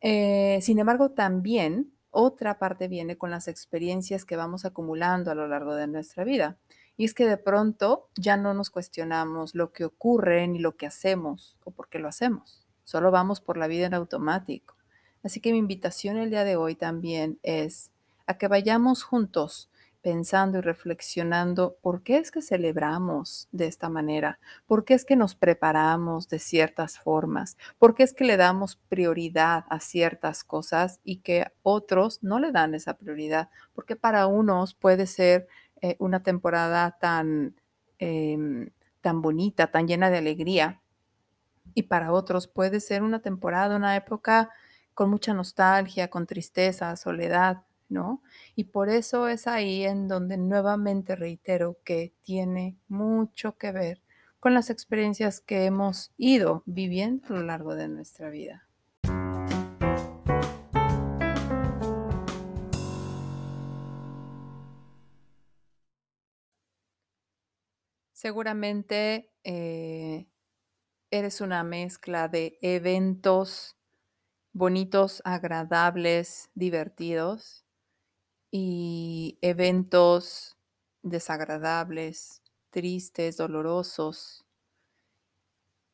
Eh, 0.00 0.58
sin 0.62 0.78
embargo, 0.78 1.10
también 1.10 1.92
otra 2.20 2.58
parte 2.58 2.88
viene 2.88 3.16
con 3.16 3.30
las 3.30 3.46
experiencias 3.46 4.24
que 4.24 4.34
vamos 4.34 4.64
acumulando 4.64 5.30
a 5.30 5.36
lo 5.36 5.46
largo 5.46 5.76
de 5.76 5.86
nuestra 5.86 6.24
vida. 6.24 6.56
Y 6.96 7.04
es 7.04 7.14
que 7.14 7.28
de 7.28 7.36
pronto 7.36 8.08
ya 8.16 8.36
no 8.36 8.54
nos 8.54 8.70
cuestionamos 8.70 9.54
lo 9.54 9.72
que 9.72 9.84
ocurre, 9.84 10.48
ni 10.48 10.58
lo 10.58 10.76
que 10.76 10.86
hacemos, 10.86 11.56
o 11.62 11.70
por 11.70 11.88
qué 11.88 12.00
lo 12.00 12.08
hacemos. 12.08 12.66
Solo 12.82 13.12
vamos 13.12 13.40
por 13.40 13.56
la 13.56 13.68
vida 13.68 13.86
en 13.86 13.94
automático. 13.94 14.74
Así 15.22 15.38
que 15.38 15.52
mi 15.52 15.58
invitación 15.58 16.16
el 16.16 16.30
día 16.30 16.42
de 16.42 16.56
hoy 16.56 16.74
también 16.74 17.38
es 17.44 17.92
a 18.26 18.36
que 18.36 18.48
vayamos 18.48 19.04
juntos 19.04 19.70
pensando 20.02 20.58
y 20.58 20.60
reflexionando, 20.60 21.76
¿por 21.82 22.02
qué 22.02 22.18
es 22.18 22.30
que 22.30 22.42
celebramos 22.42 23.48
de 23.52 23.66
esta 23.66 23.88
manera? 23.88 24.38
¿Por 24.66 24.84
qué 24.84 24.94
es 24.94 25.04
que 25.04 25.16
nos 25.16 25.34
preparamos 25.34 26.28
de 26.28 26.38
ciertas 26.38 26.98
formas? 26.98 27.56
¿Por 27.78 27.94
qué 27.94 28.04
es 28.04 28.14
que 28.14 28.24
le 28.24 28.36
damos 28.36 28.76
prioridad 28.76 29.64
a 29.68 29.80
ciertas 29.80 30.44
cosas 30.44 31.00
y 31.04 31.18
que 31.18 31.46
otros 31.62 32.22
no 32.22 32.38
le 32.38 32.52
dan 32.52 32.74
esa 32.74 32.94
prioridad? 32.94 33.50
Porque 33.74 33.96
para 33.96 34.26
unos 34.26 34.74
puede 34.74 35.06
ser, 35.06 35.48
eh, 35.80 35.96
una 35.98 36.22
temporada 36.22 36.96
tan, 37.00 37.56
em, 37.98 38.70
tan 39.00 39.22
bonita, 39.22 39.68
tan 39.70 39.86
llena 39.88 40.10
de 40.10 40.18
alegría, 40.18 40.80
y 41.74 41.84
para 41.84 42.12
otros 42.12 42.48
puede 42.48 42.80
ser 42.80 43.02
una 43.02 43.20
temporada, 43.20 43.76
una 43.76 43.96
época 43.96 44.50
con 44.94 45.10
mucha 45.10 45.34
nostalgia, 45.34 46.08
con 46.08 46.26
tristeza, 46.26 46.96
soledad, 46.96 47.62
Y 48.54 48.64
por 48.64 48.88
eso 48.88 49.28
es 49.28 49.46
ahí 49.46 49.84
en 49.84 50.08
donde 50.08 50.36
nuevamente 50.36 51.16
reitero 51.16 51.78
que 51.84 52.14
tiene 52.22 52.76
mucho 52.88 53.56
que 53.56 53.72
ver 53.72 54.02
con 54.40 54.54
las 54.54 54.70
experiencias 54.70 55.40
que 55.40 55.64
hemos 55.64 56.12
ido 56.16 56.62
viviendo 56.66 57.28
a 57.28 57.32
lo 57.32 57.42
largo 57.42 57.74
de 57.74 57.88
nuestra 57.88 58.30
vida. 58.30 58.68
Seguramente, 68.12 69.30
eh, 69.44 70.26
eres 71.10 71.40
una 71.40 71.62
mezcla 71.62 72.28
de 72.28 72.58
eventos 72.62 73.76
bonitos, 74.52 75.22
agradables, 75.24 76.50
divertidos, 76.54 77.64
y 78.50 79.38
eventos 79.42 80.56
desagradables, 81.02 82.42
tristes, 82.70 83.36
dolorosos. 83.36 84.44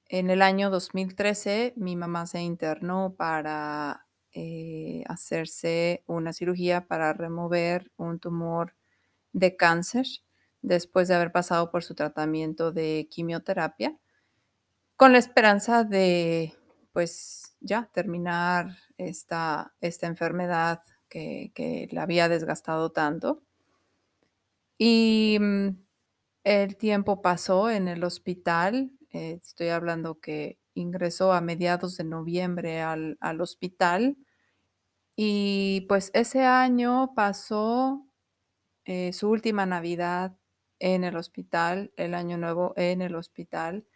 En 0.08 0.30
el 0.30 0.42
año 0.42 0.70
2013, 0.70 1.72
mi 1.76 1.96
mamá 1.96 2.26
se 2.26 2.40
internó 2.42 3.14
para, 3.16 4.06
eh, 4.32 5.02
hacerse 5.08 6.02
una 6.06 6.32
cirugía 6.32 6.86
para 6.86 7.12
remover 7.12 7.90
un 7.96 8.18
tumor 8.20 8.74
de 9.32 9.56
cáncer, 9.56 10.06
después 10.62 11.08
de 11.08 11.14
haber 11.16 11.32
pasado 11.32 11.70
por 11.70 11.84
su 11.84 11.94
tratamiento 11.94 12.72
de 12.72 13.08
quimioterapia, 13.10 13.98
con 14.96 15.12
la 15.12 15.18
esperanza 15.18 15.84
de, 15.84 16.54
pues, 16.92 17.56
ya 17.60 17.90
terminar 17.92 18.76
esta 18.98 19.74
esta 19.80 20.06
enfermedad 20.06 20.82
que 21.54 21.88
la 21.92 22.02
había 22.04 22.28
desgastado 22.28 22.92
tanto. 22.92 23.42
Y, 24.80 25.38
mm, 25.40 25.68
el 26.44 26.76
tiempo 26.76 27.22
pasó 27.22 27.70
en 27.70 27.88
el 27.88 28.04
hospital, 28.04 28.92
eh, 29.12 29.38
estoy 29.42 29.68
hablando 29.68 30.20
que 30.20 30.58
ingresó 30.74 31.32
a 31.32 31.40
mediados 31.40 31.96
de 31.96 32.04
noviembre 32.04 32.80
al 32.82 33.16
al 33.20 33.40
hospital. 33.40 34.16
Y, 35.16 35.86
pues, 35.88 36.10
ese 36.14 36.42
año 36.44 37.12
pasó, 37.14 38.06
eh, 38.86 39.12
su 39.14 39.30
última 39.30 39.66
Navidad 39.66 40.36
en 40.80 41.04
el 41.04 41.16
hospital, 41.16 41.92
el 41.96 42.14
Año 42.14 42.38
Nuevo 42.38 42.74
en 42.76 43.02
el 43.02 43.16
hospital. 43.16 43.86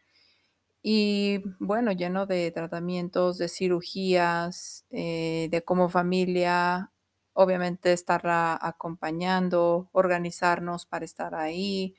Y, 0.82 1.40
bueno, 1.60 1.92
lleno 1.92 2.26
de 2.26 2.50
tratamientos, 2.52 3.38
de 3.38 3.48
cirugías, 3.48 4.86
eh, 4.90 5.48
de 5.50 5.62
como 5.64 5.88
familia, 5.90 6.92
obviamente, 7.38 7.92
estarla 7.92 8.58
acompañando, 8.60 9.88
organizarnos 9.92 10.86
para 10.86 11.04
estar 11.04 11.34
ahí, 11.36 11.94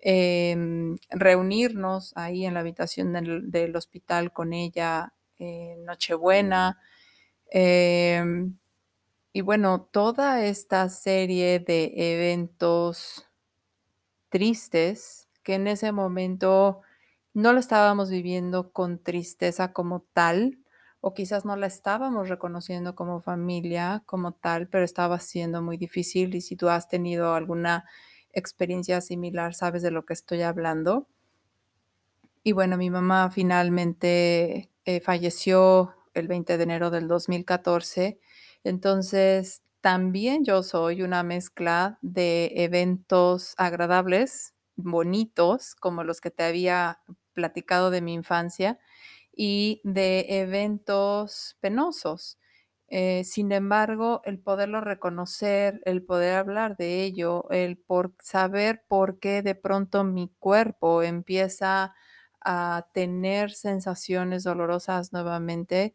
em, 0.00 0.96
reunirnos 1.10 2.12
ahí 2.16 2.46
en 2.46 2.54
la 2.54 2.60
habitación 2.60 3.12
del 3.12 3.50
del 3.50 3.76
hospital 3.76 4.32
con 4.32 4.52
ella 4.52 5.14
en 5.38 5.84
Nochebuena, 5.84 6.80
em 7.50 8.58
Y 9.34 9.42
bueno, 9.42 9.82
toda 9.92 10.44
esta 10.46 10.88
serie 10.88 11.60
de 11.60 11.92
eventos 11.96 13.26
tristes, 14.28 15.28
que 15.42 15.54
en 15.54 15.66
ese 15.66 15.92
momento 15.92 16.80
no 17.34 17.52
lo 17.52 17.60
estábamos 17.60 18.10
viviendo 18.10 18.72
con 18.72 18.98
tristeza 19.02 19.72
como 19.72 20.02
tal, 20.12 20.58
o 21.06 21.12
quizás 21.12 21.44
no 21.44 21.54
la 21.54 21.66
estábamos 21.66 22.30
reconociendo 22.30 22.94
como 22.94 23.20
familia 23.20 24.02
como 24.06 24.32
tal, 24.32 24.68
pero 24.68 24.84
estaba 24.84 25.20
siendo 25.20 25.60
muy 25.60 25.76
difícil. 25.76 26.34
Y 26.34 26.40
si 26.40 26.56
tú 26.56 26.70
has 26.70 26.88
tenido 26.88 27.34
alguna 27.34 27.84
experiencia 28.32 29.02
similar, 29.02 29.52
sabes 29.52 29.82
de 29.82 29.90
lo 29.90 30.06
que 30.06 30.14
estoy 30.14 30.40
hablando. 30.40 31.06
Y 32.42 32.52
bueno, 32.52 32.78
mi 32.78 32.88
mamá 32.88 33.30
finalmente 33.30 34.70
eh, 34.86 35.00
falleció 35.02 35.94
el 36.14 36.26
20 36.26 36.56
de 36.56 36.62
enero 36.64 36.90
del 36.90 37.06
2014. 37.06 38.18
Entonces, 38.64 39.62
también 39.82 40.42
yo 40.42 40.62
soy 40.62 41.02
una 41.02 41.22
mezcla 41.22 41.98
de 42.00 42.50
eventos 42.54 43.52
agradables, 43.58 44.54
bonitos, 44.76 45.74
como 45.74 46.02
los 46.02 46.22
que 46.22 46.30
te 46.30 46.44
había 46.44 47.00
platicado 47.34 47.90
de 47.90 48.00
mi 48.00 48.14
infancia, 48.14 48.78
y 49.36 49.80
de 49.84 50.26
eventos 50.40 51.56
penosos. 51.60 52.38
Eh, 52.88 53.24
sin 53.24 53.50
embargo, 53.52 54.20
el 54.24 54.38
poderlo 54.38 54.80
reconocer, 54.80 55.80
el 55.84 56.02
poder 56.04 56.36
hablar 56.36 56.76
de 56.76 57.02
ello, 57.04 57.46
el 57.50 57.78
por 57.78 58.14
saber 58.22 58.84
por 58.88 59.18
qué 59.18 59.42
de 59.42 59.54
pronto 59.54 60.04
mi 60.04 60.30
cuerpo 60.38 61.02
empieza 61.02 61.94
a 62.40 62.86
tener 62.92 63.50
sensaciones 63.52 64.44
dolorosas 64.44 65.12
nuevamente, 65.12 65.94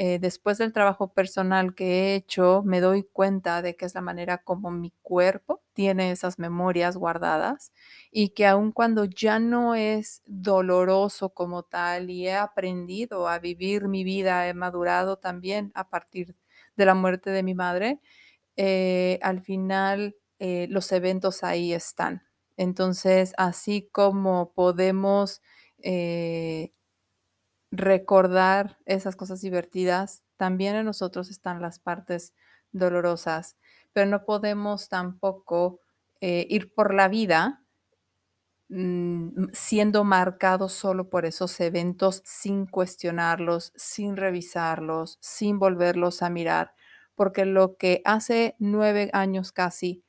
eh, 0.00 0.18
después 0.20 0.58
del 0.58 0.72
trabajo 0.72 1.12
personal 1.12 1.74
que 1.74 2.12
he 2.12 2.14
hecho, 2.14 2.62
me 2.64 2.80
doy 2.80 3.02
cuenta 3.04 3.62
de 3.62 3.74
que 3.76 3.84
es 3.84 3.94
la 3.96 4.00
manera 4.00 4.38
como 4.44 4.70
mi 4.70 4.92
cuerpo 5.02 5.62
tiene 5.74 6.12
esas 6.12 6.38
memorias 6.38 6.96
guardadas 6.96 7.72
y 8.12 8.30
que 8.30 8.46
aun 8.46 8.70
cuando 8.72 9.04
ya 9.06 9.40
no 9.40 9.74
es 9.74 10.22
doloroso 10.26 11.30
como 11.34 11.64
tal 11.64 12.10
y 12.10 12.28
he 12.28 12.34
aprendido 12.36 13.28
a 13.28 13.40
vivir 13.40 13.88
mi 13.88 14.04
vida, 14.04 14.48
he 14.48 14.54
madurado 14.54 15.18
también 15.18 15.72
a 15.74 15.88
partir 15.90 16.36
de 16.76 16.86
la 16.86 16.94
muerte 16.94 17.30
de 17.30 17.42
mi 17.42 17.54
madre, 17.54 18.00
eh, 18.56 19.18
al 19.22 19.40
final 19.42 20.16
eh, 20.38 20.66
los 20.70 20.90
eventos 20.92 21.44
ahí 21.44 21.72
están. 21.72 22.22
Entonces, 22.56 23.34
así 23.38 23.88
como 23.92 24.52
podemos 24.54 25.42
eh, 25.82 26.72
recordar 27.70 28.78
esas 28.86 29.16
cosas 29.16 29.40
divertidas, 29.40 30.22
también 30.36 30.76
en 30.76 30.86
nosotros 30.86 31.30
están 31.30 31.60
las 31.62 31.78
partes 31.78 32.34
dolorosas, 32.72 33.56
pero 33.92 34.08
no 34.10 34.24
podemos 34.24 34.88
tampoco 34.88 35.80
eh, 36.20 36.46
ir 36.50 36.74
por 36.74 36.94
la 36.94 37.08
vida 37.08 37.62
mm, 38.68 39.48
siendo 39.52 40.04
marcados 40.04 40.72
solo 40.72 41.08
por 41.10 41.24
esos 41.26 41.58
eventos 41.60 42.22
sin 42.24 42.66
cuestionarlos, 42.66 43.72
sin 43.76 44.16
revisarlos, 44.16 45.18
sin 45.20 45.58
volverlos 45.58 46.22
a 46.22 46.30
mirar, 46.30 46.74
porque 47.14 47.44
lo 47.44 47.76
que 47.76 48.02
hace 48.04 48.56
nueve 48.58 49.10
años 49.12 49.52
casi 49.52 50.04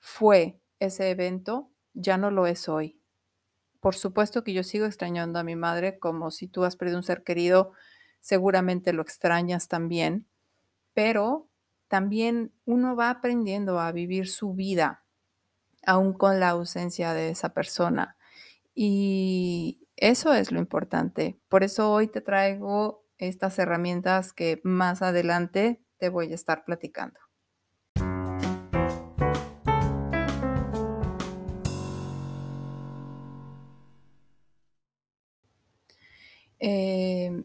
fue 0.00 0.60
ese 0.80 1.10
evento, 1.10 1.70
ya 1.94 2.18
no 2.18 2.30
lo 2.30 2.46
es 2.48 2.68
hoy. 2.68 3.00
Por 3.84 3.96
supuesto 3.96 4.44
que 4.44 4.54
yo 4.54 4.62
sigo 4.62 4.86
extrañando 4.86 5.38
a 5.38 5.44
mi 5.44 5.56
madre, 5.56 5.98
como 5.98 6.30
si 6.30 6.48
tú 6.48 6.64
has 6.64 6.74
perdido 6.74 6.96
un 6.96 7.02
ser 7.02 7.22
querido, 7.22 7.72
seguramente 8.18 8.94
lo 8.94 9.02
extrañas 9.02 9.68
también, 9.68 10.26
pero 10.94 11.50
también 11.86 12.50
uno 12.64 12.96
va 12.96 13.10
aprendiendo 13.10 13.78
a 13.78 13.92
vivir 13.92 14.26
su 14.26 14.54
vida, 14.54 15.04
aún 15.84 16.14
con 16.14 16.40
la 16.40 16.48
ausencia 16.48 17.12
de 17.12 17.28
esa 17.28 17.52
persona. 17.52 18.16
Y 18.74 19.86
eso 19.96 20.32
es 20.32 20.50
lo 20.50 20.60
importante. 20.60 21.38
Por 21.50 21.62
eso 21.62 21.92
hoy 21.92 22.08
te 22.08 22.22
traigo 22.22 23.04
estas 23.18 23.58
herramientas 23.58 24.32
que 24.32 24.62
más 24.64 25.02
adelante 25.02 25.84
te 25.98 26.08
voy 26.08 26.32
a 26.32 26.36
estar 26.36 26.64
platicando. 26.64 27.20
Em, 36.66 37.44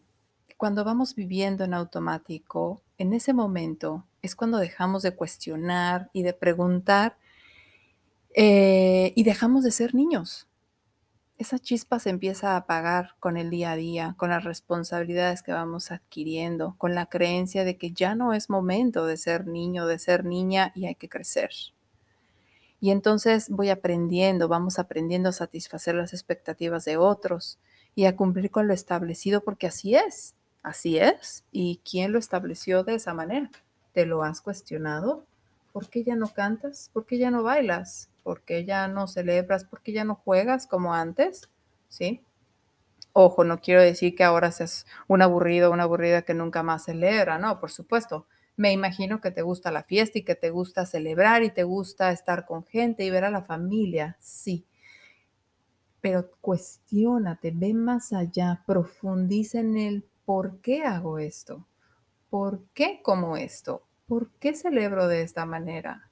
cuando 0.55 0.85
vamos 0.85 1.13
viviendo 1.13 1.65
en 1.65 1.73
automático, 1.73 2.81
en 2.97 3.11
ese 3.11 3.33
momento 3.33 4.05
es 4.21 4.33
cuando 4.33 4.59
dejamos 4.59 5.03
de 5.03 5.13
cuestionar 5.13 6.09
y 6.13 6.23
de 6.23 6.31
preguntar 6.31 7.17
eh, 8.33 9.11
y 9.17 9.23
dejamos 9.23 9.65
de 9.65 9.71
ser 9.71 9.93
niños. 9.93 10.47
Esa 11.37 11.59
chispa 11.59 11.99
se 11.99 12.11
empieza 12.11 12.53
a 12.53 12.57
apagar 12.57 13.15
con 13.19 13.35
el 13.35 13.49
día 13.49 13.71
a 13.71 13.75
día, 13.75 14.15
con 14.17 14.29
las 14.29 14.45
responsabilidades 14.45 15.43
que 15.43 15.51
vamos 15.51 15.91
adquiriendo, 15.91 16.75
con 16.77 16.95
la 16.95 17.07
creencia 17.07 17.65
de 17.65 17.75
que 17.75 17.91
ya 17.91 18.15
no 18.15 18.33
es 18.33 18.49
momento 18.49 19.05
de 19.05 19.17
ser 19.17 19.47
niño, 19.47 19.85
de 19.85 19.99
ser 19.99 20.23
niña 20.23 20.71
y 20.75 20.85
hay 20.85 20.95
que 20.95 21.09
crecer. 21.09 21.51
Y 22.79 22.91
entonces 22.91 23.49
voy 23.49 23.69
aprendiendo, 23.69 24.47
vamos 24.47 24.79
aprendiendo 24.79 25.27
a 25.27 25.33
satisfacer 25.33 25.95
las 25.95 26.13
expectativas 26.13 26.85
de 26.85 26.95
otros 26.95 27.59
y 27.95 28.05
a 28.05 28.15
cumplir 28.15 28.51
con 28.51 28.67
lo 28.67 28.73
establecido 28.73 29.41
porque 29.41 29.67
así 29.67 29.95
es, 29.95 30.35
así 30.63 30.97
es. 30.97 31.43
¿Y 31.51 31.81
quién 31.89 32.11
lo 32.11 32.19
estableció 32.19 32.83
de 32.83 32.95
esa 32.95 33.13
manera? 33.13 33.49
¿Te 33.93 34.05
lo 34.05 34.23
has 34.23 34.41
cuestionado? 34.41 35.25
¿Por 35.73 35.89
qué 35.89 36.03
ya 36.03 36.15
no 36.15 36.29
cantas? 36.33 36.89
¿Por 36.93 37.05
qué 37.05 37.17
ya 37.17 37.31
no 37.31 37.43
bailas? 37.43 38.09
¿Por 38.23 38.41
qué 38.41 38.65
ya 38.65 38.87
no 38.87 39.07
celebras? 39.07 39.63
¿Por 39.65 39.81
qué 39.81 39.91
ya 39.91 40.03
no 40.03 40.15
juegas 40.15 40.67
como 40.67 40.93
antes? 40.93 41.49
¿Sí? 41.89 42.21
Ojo, 43.13 43.43
no 43.43 43.59
quiero 43.59 43.81
decir 43.81 44.15
que 44.15 44.23
ahora 44.23 44.51
seas 44.51 44.85
un 45.07 45.21
aburrido, 45.21 45.71
una 45.71 45.83
aburrida 45.83 46.21
que 46.21 46.33
nunca 46.33 46.63
más 46.63 46.85
celebra, 46.85 47.37
no, 47.37 47.59
por 47.59 47.71
supuesto. 47.71 48.27
Me 48.55 48.71
imagino 48.71 49.21
que 49.21 49.31
te 49.31 49.41
gusta 49.41 49.71
la 49.71 49.83
fiesta 49.83 50.19
y 50.19 50.23
que 50.23 50.35
te 50.35 50.49
gusta 50.51 50.85
celebrar 50.85 51.43
y 51.43 51.49
te 51.49 51.63
gusta 51.63 52.11
estar 52.11 52.45
con 52.45 52.65
gente 52.65 53.03
y 53.03 53.09
ver 53.09 53.23
a 53.25 53.31
la 53.31 53.41
familia, 53.41 54.17
sí. 54.19 54.65
Pero 56.01 56.31
cuestiónate, 56.41 57.51
ve 57.53 57.73
más 57.73 58.13
allá, 58.13 58.63
profundiza 58.65 59.59
en 59.59 59.77
el 59.77 60.03
por 60.25 60.59
qué 60.61 60.83
hago 60.83 61.19
esto, 61.19 61.65
por 62.29 62.63
qué 62.73 63.01
como 63.03 63.35
esto, 63.35 63.83
por 64.07 64.29
qué 64.39 64.53
celebro 64.55 65.07
de 65.07 65.21
esta 65.23 65.45
manera, 65.45 66.09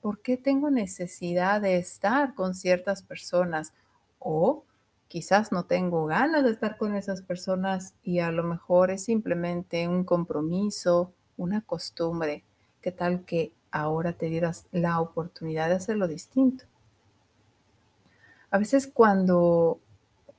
por 0.00 0.22
qué 0.22 0.36
tengo 0.36 0.70
necesidad 0.70 1.60
de 1.60 1.76
estar 1.76 2.34
con 2.34 2.54
ciertas 2.54 3.02
personas 3.02 3.72
o 4.18 4.64
quizás 5.08 5.52
no 5.52 5.64
tengo 5.64 6.06
ganas 6.06 6.44
de 6.44 6.50
estar 6.50 6.76
con 6.76 6.94
esas 6.96 7.22
personas 7.22 7.94
y 8.02 8.20
a 8.20 8.30
lo 8.30 8.44
mejor 8.44 8.90
es 8.90 9.04
simplemente 9.04 9.88
un 9.88 10.04
compromiso, 10.04 11.12
una 11.36 11.62
costumbre. 11.62 12.44
¿Qué 12.80 12.92
tal 12.92 13.24
que 13.24 13.52
ahora 13.70 14.12
te 14.12 14.26
dieras 14.26 14.66
la 14.72 15.00
oportunidad 15.00 15.68
de 15.68 15.74
hacerlo 15.74 16.08
distinto? 16.08 16.64
A 18.50 18.58
veces 18.58 18.88
cuando 18.92 19.78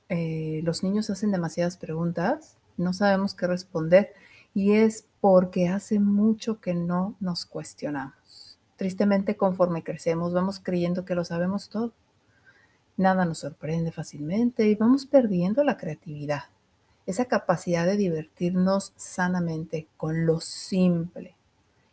eh, 0.08 0.60
los 0.64 0.82
niños 0.82 1.08
hacen 1.08 1.30
demasiadas 1.30 1.78
preguntas, 1.78 2.56
no 2.76 2.92
sabemos 2.92 3.34
qué 3.34 3.46
responder 3.46 4.12
y 4.54 4.72
es 4.72 5.06
porque 5.20 5.68
hace 5.68 5.98
mucho 5.98 6.60
que 6.60 6.74
no 6.74 7.16
nos 7.20 7.46
cuestionamos. 7.46 8.58
Tristemente, 8.76 9.36
conforme 9.36 9.82
crecemos, 9.82 10.34
vamos 10.34 10.60
creyendo 10.60 11.04
que 11.04 11.14
lo 11.14 11.24
sabemos 11.24 11.70
todo. 11.70 11.92
Nada 12.98 13.24
nos 13.24 13.38
sorprende 13.38 13.92
fácilmente 13.92 14.66
y 14.66 14.74
vamos 14.74 15.06
perdiendo 15.06 15.64
la 15.64 15.78
creatividad, 15.78 16.44
esa 17.06 17.24
capacidad 17.24 17.86
de 17.86 17.96
divertirnos 17.96 18.92
sanamente 18.96 19.86
con 19.96 20.26
lo 20.26 20.40
simple. 20.40 21.34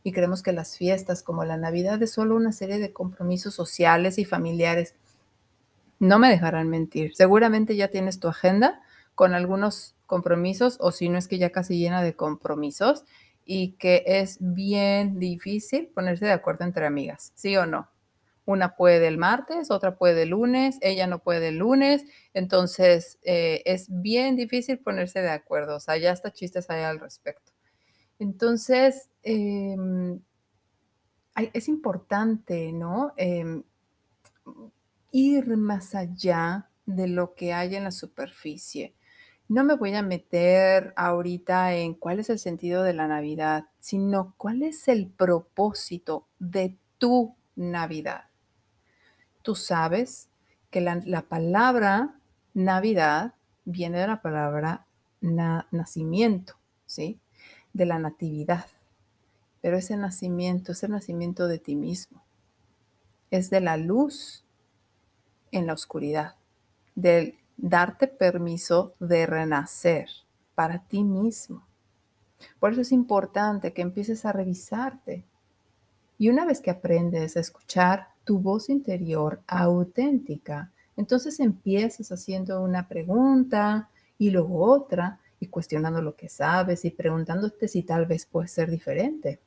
Y 0.04 0.12
creemos 0.12 0.44
que 0.44 0.52
las 0.52 0.78
fiestas 0.78 1.24
como 1.24 1.46
la 1.46 1.58
Navidad 1.58 2.02
es 2.04 2.12
solo 2.12 2.36
una 2.36 2.52
serie 2.52 2.80
de 2.80 2.92
compromisos 2.92 3.54
sociales 3.54 4.18
y 4.18 4.26
familiares 4.26 4.96
no 6.00 6.20
me 6.20 6.30
dejarán 6.30 6.70
mentir. 6.70 7.16
Seguramente 7.16 7.76
ya 7.76 7.90
tienes 7.90 8.20
tu 8.20 8.28
agenda 8.28 8.82
con 9.16 9.34
algunos 9.34 9.96
compromisos 10.06 10.78
o 10.80 10.92
si 10.92 11.10
no 11.10 11.18
es 11.18 11.28
que 11.28 11.38
ya 11.38 11.52
casi 11.52 11.78
llena 11.78 12.02
de 12.02 12.16
compromisos 12.16 13.04
y 13.46 13.74
que 13.74 14.04
es 14.06 14.38
bien 14.40 15.20
difícil 15.20 15.88
ponerse 15.88 16.26
de 16.26 16.32
acuerdo 16.32 16.66
entre 16.66 16.86
amigas, 16.86 17.32
¿sí 17.36 17.56
o 17.58 17.66
no? 17.66 17.90
Una 18.46 18.76
puede 18.76 19.08
el 19.08 19.18
martes, 19.18 19.70
otra 19.72 19.98
puede 19.98 20.24
el 20.24 20.30
lunes, 20.30 20.78
ella 20.82 21.06
no 21.06 21.20
puede 21.20 21.50
el 21.50 21.58
lunes, 21.58 22.06
entonces 22.34 23.20
eh, 23.24 23.62
es 23.66 23.88
bien 23.90 24.36
difícil 24.36 24.80
ponerse 24.80 25.22
de 25.22 25.30
acuerdo, 25.30 25.76
o 25.76 25.80
sea, 25.80 25.98
ya 25.98 26.12
hasta 26.12 26.32
chistes 26.32 26.70
hay 26.70 26.84
al 26.84 27.00
respecto. 27.00 27.52
Entonces, 28.20 29.10
em, 29.24 30.20
es 31.54 31.68
importante, 31.68 32.72
¿no? 32.74 33.14
Em, 33.18 33.64
ir 35.12 35.58
más 35.58 35.96
allá 35.96 36.70
de 36.86 37.08
lo 37.08 37.36
que 37.36 37.54
hay 37.54 37.76
en 37.76 37.84
la 37.84 37.92
superficie. 37.92 38.96
no 39.48 39.64
me 39.64 39.76
voy 39.76 39.96
a 39.96 40.04
meter 40.04 40.94
ahorita 40.96 41.74
en 41.74 41.96
cuál 41.96 42.20
es 42.20 42.30
el 42.30 42.38
sentido 42.38 42.84
de 42.84 42.94
la 42.94 43.08
Navidad, 43.08 43.66
sino 43.80 44.36
cuál 44.38 44.62
es 44.62 44.88
el 44.88 45.08
propósito 45.08 46.28
de 46.38 46.78
tu 47.00 47.36
Navidad. 47.56 48.26
Tú 49.42 49.56
sabes 49.56 50.30
que 50.70 50.82
la, 50.82 51.22
palabra 51.28 52.16
Navidad 52.54 53.34
viene 53.66 54.00
de 54.00 54.08
la 54.08 54.22
palabra 54.22 54.86
nacimiento, 55.20 56.56
¿sí? 56.86 57.20
De 57.74 57.86
la 57.86 57.98
natividad. 57.98 58.68
Pero 59.62 59.78
ese 59.78 59.98
nacimiento 59.98 60.74
es 60.74 60.84
el 60.84 60.92
nacimiento 60.92 61.48
de 61.48 61.58
ti 61.58 61.76
mismo. 61.76 62.24
Es 63.32 63.50
de 63.50 63.62
la 63.62 63.78
luz 63.78 64.46
en 65.52 65.68
la 65.68 65.74
oscuridad, 65.74 66.36
del 66.96 67.36
darte 67.58 68.08
permiso 68.08 68.94
de 69.00 69.26
renacer 69.26 70.10
para 70.56 70.80
ti 70.80 71.04
mismo. 71.04 71.64
Por 72.60 72.72
eso 72.72 72.82
es 72.82 72.92
importante 72.92 73.74
que 73.74 73.82
empieces 73.82 74.26
a 74.26 74.32
revisarte. 74.32 75.24
Y 76.18 76.30
una 76.30 76.46
vez 76.46 76.62
que 76.62 76.72
aprendes 76.72 77.36
a 77.36 77.40
escuchar 77.40 78.10
tu 78.24 78.40
voz 78.40 78.70
interior 78.70 79.42
auténtica, 79.48 80.72
entonces 80.96 81.40
empiezas 81.40 82.12
haciendo 82.12 82.62
una 82.62 82.88
pregunta 82.88 83.90
y 84.18 84.30
luego 84.30 84.64
otra 84.66 85.20
y 85.40 85.48
cuestionando 85.48 86.02
lo 86.02 86.16
que 86.16 86.28
sabes 86.28 86.84
y 86.84 86.92
preguntándote 86.92 87.68
si 87.68 87.84
tal 87.84 88.06
vez 88.06 88.26
puede 88.26 88.50
ser 88.50 88.70
diferente. 88.70 89.40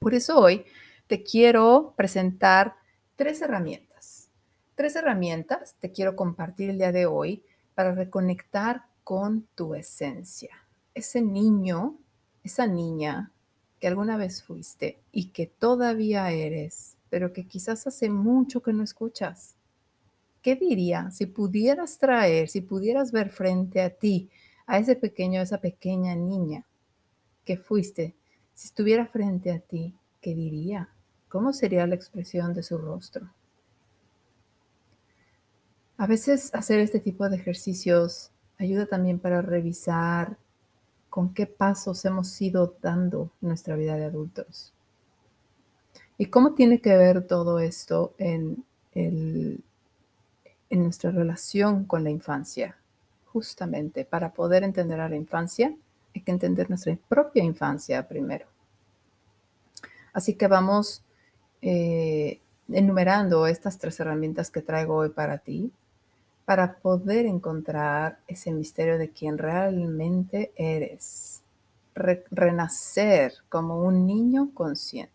Por 0.00 0.14
eso 0.14 0.38
hoy 0.38 0.64
te 1.06 1.22
quiero 1.22 1.94
presentar 1.96 2.74
tres 3.16 3.40
herramientas 3.42 3.93
Tres 4.74 4.96
herramientas 4.96 5.76
te 5.78 5.92
quiero 5.92 6.16
compartir 6.16 6.68
el 6.68 6.78
día 6.78 6.90
de 6.90 7.06
hoy 7.06 7.44
para 7.76 7.94
reconectar 7.94 8.86
con 9.04 9.46
tu 9.54 9.76
esencia. 9.76 10.50
Ese 10.94 11.22
niño, 11.22 11.96
esa 12.42 12.66
niña 12.66 13.30
que 13.78 13.86
alguna 13.86 14.16
vez 14.16 14.42
fuiste 14.42 14.98
y 15.12 15.26
que 15.26 15.46
todavía 15.46 16.28
eres, 16.32 16.96
pero 17.08 17.32
que 17.32 17.46
quizás 17.46 17.86
hace 17.86 18.10
mucho 18.10 18.62
que 18.62 18.72
no 18.72 18.82
escuchas. 18.82 19.54
¿Qué 20.42 20.56
diría 20.56 21.12
si 21.12 21.26
pudieras 21.26 21.98
traer, 21.98 22.48
si 22.48 22.60
pudieras 22.60 23.12
ver 23.12 23.30
frente 23.30 23.80
a 23.80 23.90
ti 23.90 24.28
a 24.66 24.78
ese 24.78 24.96
pequeño, 24.96 25.40
esa 25.40 25.58
pequeña 25.58 26.16
niña 26.16 26.64
que 27.44 27.58
fuiste? 27.58 28.16
Si 28.54 28.66
estuviera 28.66 29.06
frente 29.06 29.52
a 29.52 29.60
ti, 29.60 29.94
¿qué 30.20 30.34
diría? 30.34 30.88
¿Cómo 31.28 31.52
sería 31.52 31.86
la 31.86 31.94
expresión 31.94 32.54
de 32.54 32.64
su 32.64 32.76
rostro? 32.76 33.30
A 35.96 36.06
veces 36.06 36.52
hacer 36.54 36.80
este 36.80 36.98
tipo 36.98 37.28
de 37.28 37.36
ejercicios 37.36 38.30
ayuda 38.58 38.86
también 38.86 39.18
para 39.18 39.42
revisar 39.42 40.36
con 41.08 41.32
qué 41.32 41.46
pasos 41.46 42.04
hemos 42.04 42.40
ido 42.42 42.74
dando 42.82 43.30
nuestra 43.40 43.76
vida 43.76 43.94
de 43.96 44.04
adultos. 44.04 44.72
¿Y 46.18 46.26
cómo 46.26 46.54
tiene 46.54 46.80
que 46.80 46.96
ver 46.96 47.26
todo 47.26 47.60
esto 47.60 48.14
en, 48.18 48.64
en 48.92 49.62
nuestra 50.70 51.12
relación 51.12 51.84
con 51.84 52.02
la 52.02 52.10
infancia? 52.10 52.76
Justamente 53.26 54.04
para 54.04 54.32
poder 54.32 54.64
entender 54.64 55.00
a 55.00 55.08
la 55.08 55.16
infancia 55.16 55.74
hay 56.14 56.22
que 56.22 56.30
entender 56.32 56.68
nuestra 56.68 56.96
propia 57.08 57.42
infancia 57.42 58.06
primero. 58.06 58.46
Así 60.12 60.34
que 60.34 60.46
vamos 60.46 61.02
eh, 61.60 62.40
enumerando 62.68 63.46
estas 63.46 63.78
tres 63.78 63.98
herramientas 63.98 64.50
que 64.50 64.62
traigo 64.62 64.96
hoy 64.96 65.10
para 65.10 65.38
ti 65.38 65.72
para 66.44 66.76
poder 66.78 67.24
encontrar 67.26 68.18
ese 68.28 68.52
misterio 68.52 68.98
de 68.98 69.10
quien 69.10 69.38
realmente 69.38 70.52
eres, 70.56 71.42
renacer 71.94 73.32
como 73.48 73.82
un 73.82 74.06
niño 74.06 74.50
consciente. 74.52 75.14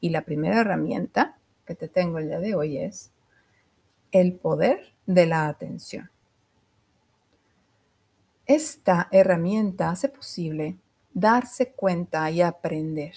Y 0.00 0.10
la 0.10 0.22
primera 0.22 0.60
herramienta 0.60 1.38
que 1.64 1.74
te 1.74 1.88
tengo 1.88 2.18
el 2.18 2.28
día 2.28 2.38
de 2.38 2.54
hoy 2.54 2.76
es 2.76 3.10
el 4.12 4.34
poder 4.34 4.92
de 5.06 5.26
la 5.26 5.48
atención. 5.48 6.10
Esta 8.44 9.08
herramienta 9.10 9.90
hace 9.90 10.08
posible 10.08 10.76
darse 11.16 11.70
cuenta 11.70 12.30
y 12.30 12.42
aprender. 12.42 13.14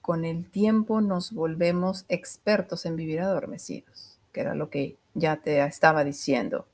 Con 0.00 0.24
el 0.24 0.48
tiempo 0.48 1.00
nos 1.00 1.32
volvemos 1.32 2.04
expertos 2.08 2.86
en 2.86 2.94
vivir 2.94 3.20
adormecidos, 3.20 4.20
que 4.32 4.42
era 4.42 4.54
lo 4.54 4.70
que 4.70 4.96
ya 5.14 5.36
te 5.38 5.60
estaba 5.64 6.04
diciendo. 6.04 6.68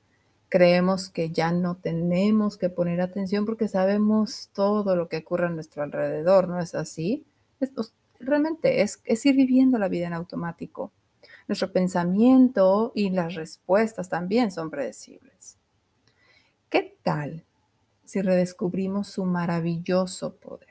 Creemos 0.50 1.08
que 1.08 1.30
ya 1.30 1.52
no 1.52 1.76
tenemos 1.76 2.58
que 2.58 2.68
poner 2.68 3.00
atención 3.00 3.46
porque 3.46 3.66
sabemos 3.66 4.50
todo 4.52 4.94
lo 4.94 5.08
que 5.08 5.16
ocurre 5.18 5.46
a 5.46 5.50
nuestro 5.50 5.82
alrededor, 5.82 6.48
¿no 6.48 6.60
es 6.60 6.74
así? 6.74 7.24
realmente 8.20 8.82
es, 8.82 9.00
es 9.04 9.24
ir 9.24 9.34
viviendo 9.34 9.78
la 9.78 9.88
vida 9.88 10.06
en 10.06 10.12
automático. 10.12 10.92
Nuestro 11.48 11.72
pensamiento 11.72 12.92
y 12.94 13.08
las 13.08 13.36
respuestas 13.36 14.10
también 14.10 14.50
son 14.50 14.68
predecibles. 14.68 15.56
¿Qué 16.68 16.94
tal 17.02 17.42
si 18.12 18.20
redescubrimos 18.20 19.09
su 19.09 19.25
maravilloso 19.25 20.37
poder. 20.37 20.68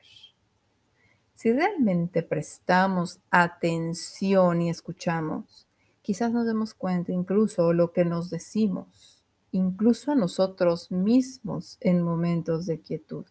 Si 1.34 1.52
realmente 1.52 2.22
prestamos 2.22 3.20
atención 3.32 4.62
y 4.62 4.70
escuchamos, 4.70 5.66
quizás 6.04 6.32
nos 6.32 6.46
demos 6.46 6.76
cuenta 6.76 7.12
incluso 7.12 7.74
lo 7.74 7.94
que 7.94 8.06
nos 8.06 8.30
decimos, 8.30 9.24
incluso 9.52 10.12
a 10.12 10.16
nosotros 10.16 10.92
mismos 10.92 11.80
en 11.82 12.04
momentos 12.04 12.68
de 12.68 12.80
quietud. 12.80 13.26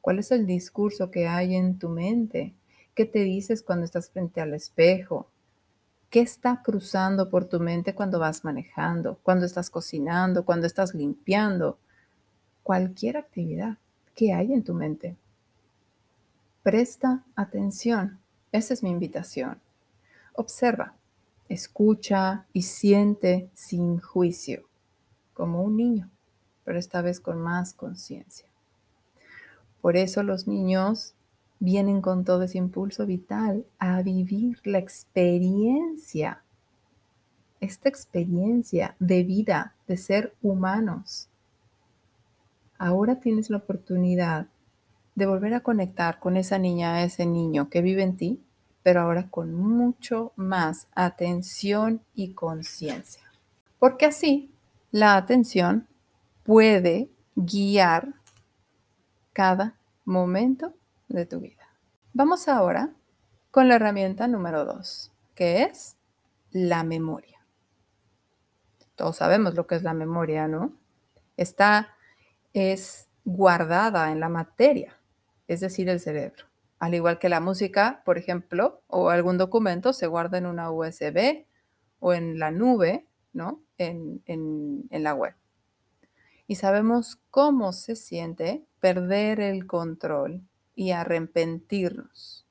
¿Cuál 0.00 0.20
es 0.20 0.30
el 0.30 0.46
discurso 0.46 1.10
que 1.10 1.26
hay 1.26 1.56
en 1.56 1.80
tu 1.80 1.88
mente? 1.88 2.54
¿Qué 2.94 3.04
te 3.04 3.24
dices 3.24 3.64
cuando 3.64 3.84
estás 3.84 4.10
frente 4.10 4.40
al 4.40 4.54
espejo? 4.54 5.28
¿Qué 6.08 6.20
está 6.20 6.62
cruzando 6.62 7.30
por 7.30 7.46
tu 7.46 7.58
mente 7.58 7.96
cuando 7.96 8.20
vas 8.20 8.44
manejando, 8.44 9.18
cuando 9.24 9.44
estás 9.44 9.70
cocinando, 9.70 10.44
cuando 10.44 10.68
estás 10.68 10.94
limpiando? 10.94 11.80
Cualquier 12.66 13.16
actividad 13.16 13.78
que 14.16 14.32
hay 14.32 14.52
en 14.52 14.64
tu 14.64 14.74
mente. 14.74 15.14
Presta 16.64 17.22
atención. 17.36 18.18
Esa 18.50 18.74
es 18.74 18.82
mi 18.82 18.90
invitación. 18.90 19.60
Observa, 20.32 20.96
escucha 21.48 22.44
y 22.52 22.62
siente 22.62 23.48
sin 23.54 24.00
juicio, 24.00 24.66
como 25.32 25.62
un 25.62 25.76
niño, 25.76 26.10
pero 26.64 26.76
esta 26.76 27.02
vez 27.02 27.20
con 27.20 27.40
más 27.40 27.72
conciencia. 27.72 28.48
Por 29.80 29.96
eso 29.96 30.24
los 30.24 30.48
niños 30.48 31.14
vienen 31.60 32.00
con 32.00 32.24
todo 32.24 32.42
ese 32.42 32.58
impulso 32.58 33.06
vital 33.06 33.64
a 33.78 34.02
vivir 34.02 34.58
la 34.64 34.78
experiencia, 34.78 36.42
esta 37.60 37.88
experiencia 37.88 38.96
de 38.98 39.22
vida, 39.22 39.76
de 39.86 39.96
ser 39.96 40.34
humanos, 40.42 41.28
ahora 42.78 43.20
tienes 43.20 43.50
la 43.50 43.58
oportunidad 43.58 44.46
de 45.14 45.26
volver 45.26 45.54
a 45.54 45.60
conectar 45.60 46.18
con 46.18 46.36
esa 46.36 46.58
niña, 46.58 47.02
ese 47.02 47.26
niño 47.26 47.68
que 47.70 47.82
vive 47.82 48.02
en 48.02 48.16
ti, 48.16 48.42
pero 48.82 49.00
ahora 49.00 49.28
con 49.30 49.54
mucho 49.54 50.32
más 50.36 50.88
atención 50.94 52.02
y 52.14 52.34
conciencia. 52.34 53.22
Porque 53.78 54.06
así 54.06 54.52
la 54.92 55.16
atención 55.16 55.88
puede 56.44 57.10
guiar 57.34 58.14
cada 59.32 59.74
momento 60.04 60.72
de 61.08 61.26
tu 61.26 61.40
vida. 61.40 61.66
Vamos 62.12 62.48
ahora 62.48 62.90
con 63.50 63.68
la 63.68 63.74
herramienta 63.74 64.28
número 64.28 64.64
dos, 64.64 65.10
que 65.34 65.62
es 65.62 65.96
la 66.50 66.84
memoria. 66.84 67.40
Todos 68.94 69.16
sabemos 69.16 69.54
lo 69.54 69.66
que 69.66 69.74
es 69.74 69.82
la 69.82 69.92
memoria, 69.94 70.46
¿no? 70.48 70.72
Está 71.36 71.95
es 72.56 73.10
guardada 73.26 74.10
en 74.10 74.18
la 74.18 74.30
materia, 74.30 74.98
es 75.46 75.60
decir, 75.60 75.90
el 75.90 76.00
cerebro. 76.00 76.44
Al 76.78 76.94
igual 76.94 77.18
que 77.18 77.28
la 77.28 77.40
música, 77.40 78.02
por 78.06 78.16
ejemplo, 78.16 78.82
o 78.86 79.10
algún 79.10 79.36
documento 79.36 79.92
se 79.92 80.06
guarda 80.06 80.38
en 80.38 80.46
una 80.46 80.70
USB 80.70 81.44
o 82.00 82.14
en 82.14 82.38
la 82.38 82.50
nube, 82.50 83.06
¿no? 83.34 83.62
En, 83.76 84.22
en 84.26 85.02
la 85.02 85.14
web. 85.14 85.34
Y 86.46 86.54
sabemos 86.54 87.20
cómo 87.30 87.74
se 87.74 87.94
siente 87.94 88.64
perder 88.80 89.40
el 89.40 89.66
control 89.66 90.42
y 90.74 90.92
arrepentirnos. 90.92 92.46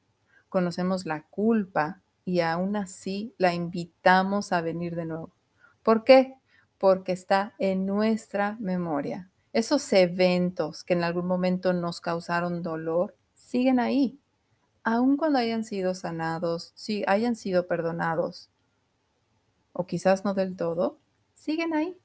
Conocemos 0.49 1.07
la 1.07 1.23
culpa 1.23 2.03
y 2.25 2.41
aún 2.41 2.75
así 2.75 3.33
la 3.39 3.55
invitamos 3.55 4.51
a 4.51 4.61
venir 4.61 4.95
de 4.95 5.05
nuevo. 5.05 5.33
¿Por 5.81 6.03
qué? 6.03 6.35
Porque 6.77 7.11
está 7.11 7.53
en 7.57 7.85
nuestra 7.85 8.57
memoria 8.59 9.31
esos 9.55 9.93
eventos 9.93 10.83
que 10.83 10.91
en 10.95 11.05
algún 11.05 11.27
momento 11.27 11.71
nos 11.71 12.01
causaron 12.01 12.61
dolor 12.61 13.15
siguen 13.35 13.79
ahí, 13.79 14.19
aun 14.83 15.15
cuando 15.15 15.39
hayan 15.39 15.63
sido 15.63 15.95
sanados, 15.95 16.73
si 16.75 17.05
hayan 17.07 17.37
sido 17.37 17.65
perdonados, 17.65 18.49
o 19.71 19.87
quizás 19.87 20.25
no 20.25 20.33
del 20.33 20.57
todo, 20.57 20.99
siguen 21.35 21.73
ahí. 21.73 21.97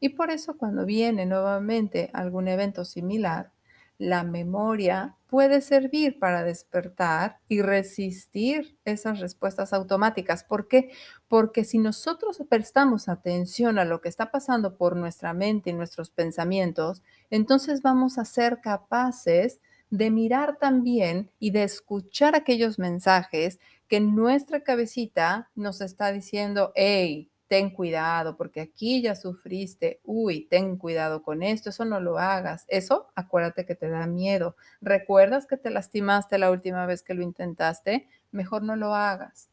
Y 0.00 0.10
por 0.10 0.30
eso 0.30 0.56
cuando 0.56 0.86
viene 0.86 1.26
nuevamente 1.26 2.08
algún 2.14 2.48
evento 2.48 2.86
similar, 2.86 3.52
la 3.98 4.24
memoria 4.24 5.16
puede 5.26 5.60
servir 5.60 6.18
para 6.18 6.44
despertar 6.44 7.40
y 7.48 7.62
resistir 7.62 8.78
esas 8.84 9.20
respuestas 9.20 9.72
automáticas. 9.72 10.44
¿Por 10.44 10.68
qué? 10.68 10.92
Porque 11.28 11.64
si 11.64 11.78
nosotros 11.78 12.40
prestamos 12.48 13.08
atención 13.08 13.78
a 13.78 13.84
lo 13.84 14.00
que 14.00 14.08
está 14.08 14.30
pasando 14.30 14.76
por 14.76 14.96
nuestra 14.96 15.32
mente 15.32 15.70
y 15.70 15.72
nuestros 15.72 16.10
pensamientos, 16.10 17.02
entonces 17.30 17.82
vamos 17.82 18.18
a 18.18 18.24
ser 18.24 18.60
capaces 18.60 19.60
de 19.90 20.10
mirar 20.10 20.58
también 20.58 21.30
y 21.38 21.50
de 21.50 21.64
escuchar 21.64 22.34
aquellos 22.34 22.78
mensajes 22.78 23.58
que 23.88 24.00
nuestra 24.00 24.62
cabecita 24.62 25.50
nos 25.54 25.80
está 25.80 26.10
diciendo, 26.10 26.72
hey, 26.74 27.30
ten 27.46 27.70
cuidado 27.70 28.36
porque 28.36 28.60
aquí 28.60 29.02
ya 29.02 29.14
sufriste, 29.14 30.00
uy, 30.04 30.46
ten 30.46 30.76
cuidado 30.76 31.22
con 31.22 31.42
esto, 31.42 31.70
eso 31.70 31.84
no 31.84 32.00
lo 32.00 32.18
hagas, 32.18 32.64
eso 32.68 33.08
acuérdate 33.14 33.66
que 33.66 33.74
te 33.74 33.88
da 33.88 34.06
miedo, 34.06 34.56
recuerdas 34.80 35.46
que 35.46 35.56
te 35.56 35.70
lastimaste 35.70 36.38
la 36.38 36.50
última 36.50 36.86
vez 36.86 37.02
que 37.02 37.14
lo 37.14 37.22
intentaste, 37.22 38.08
mejor 38.30 38.62
no 38.62 38.76
lo 38.76 38.94
hagas. 38.94 39.50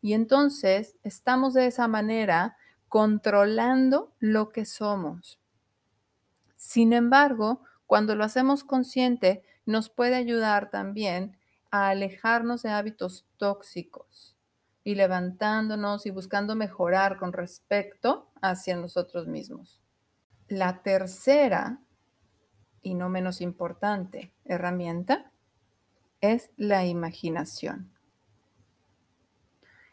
Y 0.00 0.12
entonces 0.12 0.96
estamos 1.02 1.54
de 1.54 1.66
esa 1.66 1.88
manera 1.88 2.56
controlando 2.88 4.12
lo 4.18 4.50
que 4.50 4.64
somos. 4.64 5.38
Sin 6.56 6.92
embargo, 6.92 7.62
cuando 7.86 8.14
lo 8.14 8.24
hacemos 8.24 8.64
consciente, 8.64 9.42
nos 9.66 9.90
puede 9.90 10.14
ayudar 10.14 10.70
también 10.70 11.36
a 11.70 11.88
alejarnos 11.88 12.62
de 12.62 12.70
hábitos 12.70 13.26
tóxicos 13.36 14.37
y 14.88 14.94
levantándonos 14.94 16.06
y 16.06 16.10
buscando 16.10 16.56
mejorar 16.56 17.18
con 17.18 17.34
respecto 17.34 18.30
hacia 18.40 18.74
nosotros 18.74 19.26
mismos. 19.26 19.82
La 20.48 20.82
tercera, 20.82 21.82
y 22.80 22.94
no 22.94 23.10
menos 23.10 23.42
importante, 23.42 24.32
herramienta 24.46 25.30
es 26.22 26.52
la 26.56 26.86
imaginación. 26.86 27.92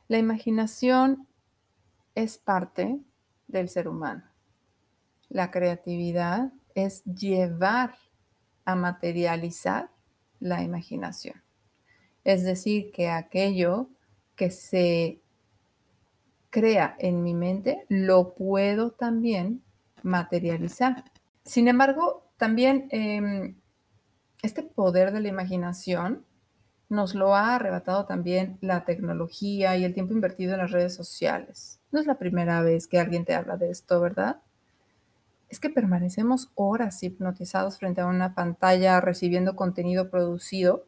La 0.08 0.18
imaginación 0.18 1.28
es 2.14 2.38
parte 2.38 3.02
del 3.48 3.68
ser 3.68 3.90
humano. 3.90 4.24
La 5.28 5.52
creatividad 5.52 6.54
es 6.74 7.04
llevar 7.04 7.98
a 8.64 8.76
materializar 8.76 9.92
la 10.40 10.64
imaginación. 10.64 11.44
Es 12.24 12.46
decir, 12.46 12.94
que 12.94 13.10
aquello 13.10 13.90
que 14.36 14.52
se 14.52 15.20
crea 16.50 16.96
en 17.00 17.22
mi 17.22 17.34
mente 17.34 17.86
lo 17.90 18.34
puedo 18.34 18.92
también 18.92 19.62
materializar. 20.04 21.04
Sin 21.44 21.68
embargo, 21.68 22.24
también 22.38 22.88
em, 22.92 23.56
este 24.42 24.64
poder 24.64 25.12
de 25.12 25.20
la 25.20 25.28
imaginación 25.28 26.24
nos 26.88 27.16
lo 27.16 27.36
ha 27.36 27.56
arrebatado 27.56 28.06
también 28.06 28.58
la 28.62 28.86
tecnología 28.86 29.76
y 29.76 29.84
el 29.84 29.94
tiempo 29.94 30.14
invertido 30.14 30.54
en 30.54 30.60
las 30.60 30.72
redes 30.72 30.94
sociales. 30.94 31.80
No 31.92 32.00
es 32.00 32.06
la 32.06 32.18
primera 32.18 32.62
vez 32.62 32.88
que 32.88 33.00
alguien 33.00 33.26
te 33.26 33.34
habla 33.34 33.58
de 33.58 33.72
esto, 33.72 34.00
¿verdad? 34.00 34.38
Es 35.50 35.60
que 35.60 35.70
permanecemos 35.70 36.52
horas 36.56 37.02
hipnotizados 37.04 37.80
frente 37.80 38.02
a 38.02 38.06
una 38.06 38.36
pantalla 38.36 39.02
recibiendo 39.02 39.56
contenido 39.56 40.10
producido 40.10 40.86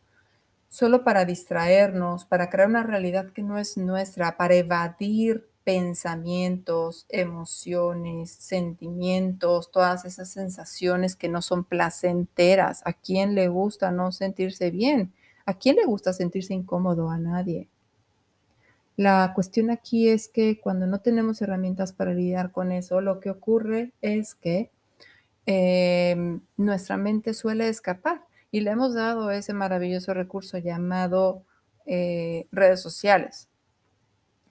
solo 0.70 1.04
para 1.04 1.26
distraernos, 1.26 2.26
para 2.26 2.50
crear 2.50 2.70
una 2.70 2.84
realidad 2.84 3.32
que 3.32 3.44
no 3.44 3.58
es 3.58 3.78
nuestra, 3.78 4.38
para 4.38 4.56
evadir 4.56 5.48
pensamientos, 5.64 7.06
emociones, 7.10 8.32
sentimientos, 8.32 9.70
todas 9.70 10.06
esas 10.06 10.30
sensaciones 10.30 11.18
que 11.18 11.28
no 11.28 11.42
son 11.42 11.66
placenteras. 11.66 12.82
¿A 12.86 12.94
quién 12.94 13.36
le 13.36 13.50
gusta 13.50 13.92
no 13.92 14.14
sentirse 14.14 14.72
bien? 14.72 15.12
¿A 15.46 15.56
quién 15.56 15.76
le 15.76 15.86
gusta 15.86 16.14
sentirse 16.14 16.54
incómodo? 16.54 17.10
A 17.10 17.18
nadie. 17.18 17.68
La 18.96 19.34
cuestión 19.36 19.70
aquí 19.70 20.08
es 20.08 20.28
que 20.28 20.60
cuando 20.60 20.88
no 20.88 21.02
tenemos 21.02 21.42
herramientas 21.42 21.94
para 21.94 22.14
lidiar 22.14 22.52
con 22.52 22.72
eso, 22.72 23.02
lo 23.02 23.20
que 23.20 23.30
ocurre 23.30 23.92
es 24.02 24.36
que 24.36 24.72
em, 25.46 26.40
nuestra 26.58 26.98
mente 26.98 27.34
suele 27.34 27.68
escapar 27.70 28.26
y 28.58 28.62
le 28.62 28.72
hemos 28.72 28.96
dado 28.96 29.30
ese 29.30 29.54
maravilloso 29.54 30.16
recurso 30.16 30.58
llamado 30.58 31.44
eh, 31.86 32.48
redes 32.52 32.82
sociales, 32.82 33.50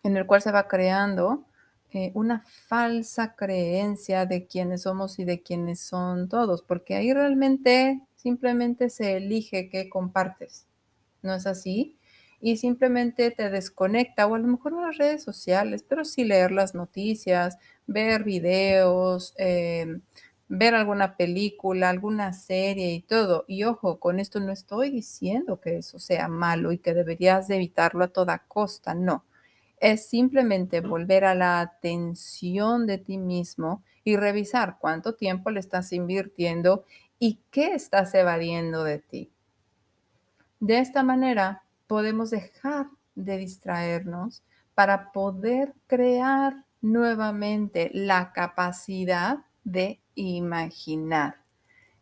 en 0.05 0.17
el 0.17 0.27
cual 0.27 0.41
se 0.43 0.53
va 0.53 0.69
creando 0.69 1.45
eh, 1.91 2.13
una 2.15 2.45
falsa 2.47 3.35
creencia 3.35 4.25
de 4.25 4.47
quiénes 4.47 4.83
somos 4.83 5.19
y 5.19 5.25
de 5.25 5.43
quiénes 5.43 5.81
son 5.81 6.29
todos, 6.29 6.63
porque 6.63 6.95
ahí 6.95 7.13
realmente 7.13 8.01
simplemente 8.15 8.91
se 8.91 9.17
elige 9.17 9.71
qué 9.71 9.89
compartes, 9.89 10.69
¿no 11.23 11.35
es 11.35 11.49
así? 11.49 11.99
Y 12.41 12.59
simplemente 12.59 13.33
te 13.33 13.51
desconecta, 13.51 14.29
o 14.29 14.37
a 14.37 14.39
lo 14.39 14.47
mejor 14.47 14.71
no 14.71 14.87
las 14.87 14.99
redes 14.99 15.25
sociales, 15.25 15.83
pero 15.83 16.05
sí 16.05 16.23
leer 16.23 16.53
las 16.53 16.77
noticias, 16.77 17.59
ver 17.89 18.23
videos, 18.23 19.35
eh, 19.37 19.99
ver 20.49 20.75
alguna 20.75 21.17
película, 21.17 21.91
alguna 21.91 22.33
serie 22.33 22.93
y 22.93 23.01
todo. 23.01 23.45
Y 23.49 23.65
ojo, 23.65 23.99
con 23.99 24.21
esto 24.21 24.41
no 24.41 24.53
estoy 24.53 24.91
diciendo 24.91 25.61
que 25.61 25.79
eso 25.79 25.99
sea 25.99 26.29
malo 26.29 26.73
y 26.73 26.79
que 26.79 26.95
deberías 26.95 27.49
de 27.49 27.57
evitarlo 27.57 28.05
a 28.05 28.09
toda 28.09 28.39
costa, 28.47 28.95
no. 28.95 29.25
Es 29.79 30.07
simplemente 30.09 30.81
volver 30.81 31.25
a 31.25 31.35
la 31.35 31.61
atención 31.61 32.87
de 32.87 32.99
ti 32.99 33.19
mismo 33.19 33.83
y 34.05 34.17
revisar 34.17 34.79
cuánto 34.81 35.15
tiempo 35.15 35.51
le 35.51 35.61
estás 35.61 35.93
invirtiendo 35.93 36.85
y 37.19 37.41
qué 37.51 37.75
estás 37.75 38.15
evadiendo 38.15 38.85
de 38.85 38.99
ti. 38.99 39.31
De 40.61 40.79
esta 40.79 41.03
manera 41.03 41.63
podemos 41.87 42.31
dejar 42.31 42.87
de 43.15 43.37
distraernos 43.39 44.43
para 44.75 45.13
poder 45.13 45.75
crear 45.87 46.65
nuevamente 46.81 47.91
la 47.93 48.33
capacidad 48.33 49.46
de 49.67 49.99
imaginar, 50.15 51.43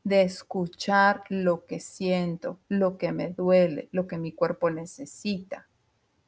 de 0.05 0.21
escuchar 0.21 1.25
lo 1.31 1.65
que 1.65 1.81
siento, 1.81 2.59
lo 2.69 2.99
que 2.99 3.11
me 3.11 3.31
duele, 3.31 3.89
lo 3.91 4.07
que 4.07 4.19
mi 4.19 4.33
cuerpo 4.33 4.69
necesita. 4.69 5.67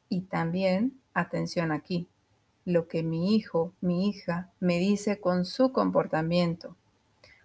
Y 0.09 0.23
también, 0.23 0.99
atención 1.13 1.73
aquí, 1.73 2.09
lo 2.65 2.89
que 2.89 3.03
mi 3.03 3.37
hijo, 3.37 3.75
mi 3.83 4.09
hija 4.09 4.51
me 4.61 4.79
dice 4.79 5.21
con 5.21 5.45
su 5.45 5.73
comportamiento, 5.73 6.75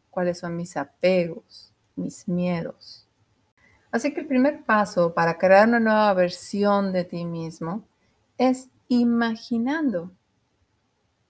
cuáles 0.09 0.39
son 0.39 0.55
mis 0.55 0.77
apegos, 0.77 1.73
mis 1.97 2.29
miedos. 2.29 3.05
Así 3.91 4.13
que 4.13 4.21
el 4.21 4.27
primer 4.27 4.63
paso 4.63 5.13
para 5.13 5.37
crear 5.37 5.67
una 5.67 5.81
nueva 5.81 6.13
versión 6.13 6.93
de 6.93 7.03
ti 7.03 7.25
mismo 7.25 7.83
es 8.37 8.69
imaginando. 8.87 10.11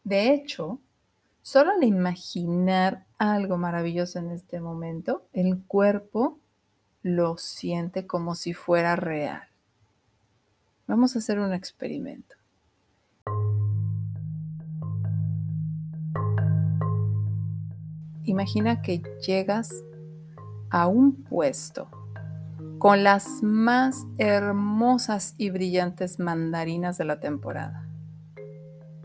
De 0.03 0.31
hecho, 0.31 0.79
Solo 1.43 1.71
al 1.71 1.83
imaginar 1.83 3.05
algo 3.17 3.57
maravilloso 3.57 4.19
en 4.19 4.29
este 4.31 4.59
momento, 4.59 5.27
el 5.33 5.63
cuerpo 5.63 6.39
lo 7.01 7.37
siente 7.37 8.05
como 8.05 8.35
si 8.35 8.53
fuera 8.53 8.95
real. 8.95 9.41
Vamos 10.85 11.15
a 11.15 11.19
hacer 11.19 11.39
un 11.39 11.51
experimento. 11.51 12.35
Imagina 18.23 18.83
que 18.83 19.01
llegas 19.25 19.71
a 20.69 20.85
un 20.87 21.23
puesto 21.23 21.89
con 22.77 23.03
las 23.03 23.41
más 23.41 24.05
hermosas 24.19 25.33
y 25.37 25.49
brillantes 25.49 26.19
mandarinas 26.19 26.97
de 26.99 27.05
la 27.05 27.19
temporada. 27.19 27.87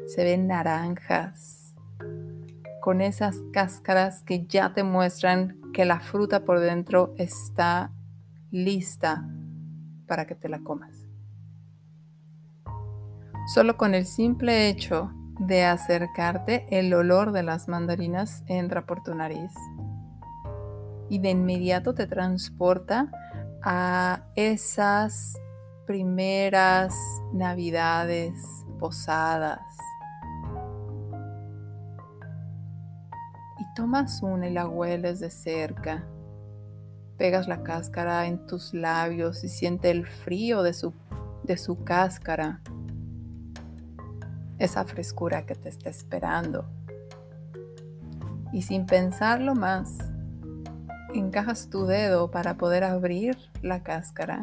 Se 0.06 0.22
ven 0.22 0.46
naranjas, 0.46 1.65
con 2.86 3.00
esas 3.00 3.42
cáscaras 3.52 4.22
que 4.22 4.46
ya 4.46 4.72
te 4.72 4.84
muestran 4.84 5.60
que 5.74 5.84
la 5.84 5.98
fruta 5.98 6.44
por 6.44 6.60
dentro 6.60 7.14
está 7.18 7.90
lista 8.52 9.28
para 10.06 10.24
que 10.24 10.36
te 10.36 10.48
la 10.48 10.60
comas. 10.60 10.96
Solo 13.52 13.76
con 13.76 13.96
el 13.96 14.06
simple 14.06 14.68
hecho 14.68 15.10
de 15.40 15.64
acercarte, 15.64 16.64
el 16.70 16.94
olor 16.94 17.32
de 17.32 17.42
las 17.42 17.66
mandarinas 17.66 18.44
entra 18.46 18.86
por 18.86 19.02
tu 19.02 19.16
nariz 19.16 19.50
y 21.08 21.18
de 21.18 21.30
inmediato 21.30 21.92
te 21.92 22.06
transporta 22.06 23.10
a 23.64 24.28
esas 24.36 25.36
primeras 25.88 26.94
navidades, 27.32 28.32
posadas, 28.78 29.58
tomas 33.76 34.22
una 34.22 34.48
y 34.48 34.52
la 34.52 34.66
hueles 34.66 35.20
de 35.20 35.30
cerca 35.30 36.02
Pegas 37.18 37.46
la 37.46 37.62
cáscara 37.62 38.26
en 38.26 38.46
tus 38.46 38.74
labios 38.74 39.44
y 39.44 39.48
siente 39.48 39.90
el 39.90 40.06
frío 40.06 40.62
de 40.62 40.74
su, 40.74 40.92
de 41.44 41.56
su 41.56 41.82
cáscara. 41.82 42.60
Esa 44.58 44.84
frescura 44.84 45.46
que 45.46 45.54
te 45.54 45.70
está 45.70 45.88
esperando. 45.88 46.66
Y 48.52 48.62
sin 48.62 48.84
pensarlo 48.84 49.54
más, 49.54 49.96
encajas 51.14 51.70
tu 51.70 51.86
dedo 51.86 52.30
para 52.30 52.58
poder 52.58 52.84
abrir 52.84 53.38
la 53.62 53.82
cáscara 53.82 54.42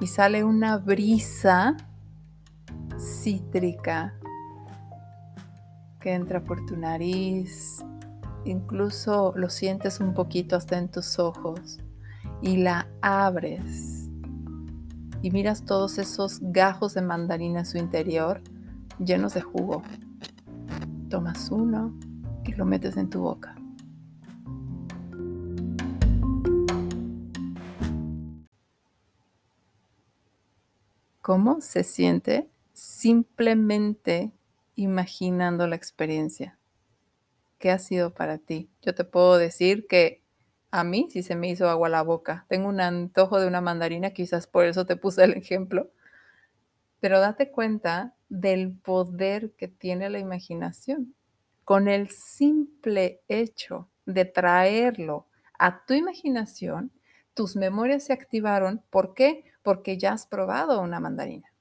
y 0.00 0.06
sale 0.06 0.44
una 0.44 0.78
brisa 0.78 1.76
cítrica 2.96 4.17
que 6.00 6.14
entra 6.14 6.42
por 6.42 6.64
tu 6.66 6.76
nariz, 6.76 7.84
incluso 8.44 9.32
lo 9.36 9.48
sientes 9.48 10.00
un 10.00 10.14
poquito 10.14 10.56
hasta 10.56 10.78
en 10.78 10.88
tus 10.88 11.18
ojos 11.18 11.78
y 12.40 12.58
la 12.58 12.88
abres 13.02 14.08
y 15.22 15.30
miras 15.30 15.64
todos 15.64 15.98
esos 15.98 16.38
gajos 16.40 16.94
de 16.94 17.02
mandarina 17.02 17.60
en 17.60 17.66
su 17.66 17.78
interior 17.78 18.40
llenos 18.98 19.34
de 19.34 19.40
jugo. 19.40 19.82
Tomas 21.08 21.50
uno 21.50 21.94
y 22.44 22.52
lo 22.52 22.64
metes 22.64 22.96
en 22.96 23.10
tu 23.10 23.20
boca. 23.20 23.54
¿Cómo 31.20 31.60
se 31.60 31.84
siente 31.84 32.48
simplemente 32.72 34.32
imaginando 34.78 35.66
la 35.66 35.76
experiencia? 35.76 36.58
¿Qué 37.58 37.70
ha 37.70 37.78
sido 37.78 38.14
para 38.14 38.38
ti? 38.38 38.70
Yo 38.82 38.94
te 38.94 39.04
puedo 39.04 39.36
decir 39.36 39.86
que 39.86 40.22
a 40.70 40.84
mí 40.84 41.08
sí 41.10 41.22
se 41.22 41.34
me 41.34 41.48
hizo 41.48 41.68
agua 41.68 41.88
la 41.88 42.02
boca. 42.02 42.46
Tengo 42.48 42.68
un 42.68 42.80
antojo 42.80 43.40
de 43.40 43.46
una 43.46 43.60
mandarina, 43.60 44.10
quizás 44.10 44.46
por 44.46 44.64
eso 44.64 44.86
te 44.86 44.96
puse 44.96 45.24
el 45.24 45.32
ejemplo. 45.32 45.90
Pero 47.00 47.20
date 47.20 47.50
cuenta 47.50 48.14
del 48.28 48.72
poder 48.72 49.52
que 49.52 49.68
tiene 49.68 50.10
la 50.10 50.18
imaginación. 50.18 51.14
Con 51.64 51.88
el 51.88 52.08
simple 52.10 53.22
hecho 53.28 53.88
de 54.06 54.24
traerlo 54.24 55.26
a 55.58 55.84
tu 55.84 55.94
imaginación, 55.94 56.92
tus 57.34 57.56
memorias 57.56 58.04
se 58.04 58.12
activaron. 58.12 58.82
¿Por 58.90 59.14
qué? 59.14 59.44
porque 59.68 59.98
ya 59.98 60.14
has 60.14 60.24
probado 60.24 60.80
una 60.80 60.98
mandarina. 60.98 61.52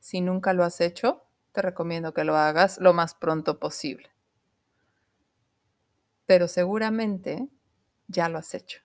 Si 0.00 0.22
nunca 0.22 0.54
lo 0.54 0.64
has 0.64 0.80
hecho, 0.80 1.25
te 1.56 1.62
recomiendo 1.62 2.12
que 2.12 2.22
lo 2.22 2.36
hagas 2.36 2.76
lo 2.82 2.92
más 2.92 3.14
pronto 3.14 3.58
posible. 3.58 4.10
Pero 6.26 6.48
seguramente 6.48 7.48
ya 8.08 8.28
lo 8.28 8.36
has 8.36 8.52
hecho. 8.52 8.82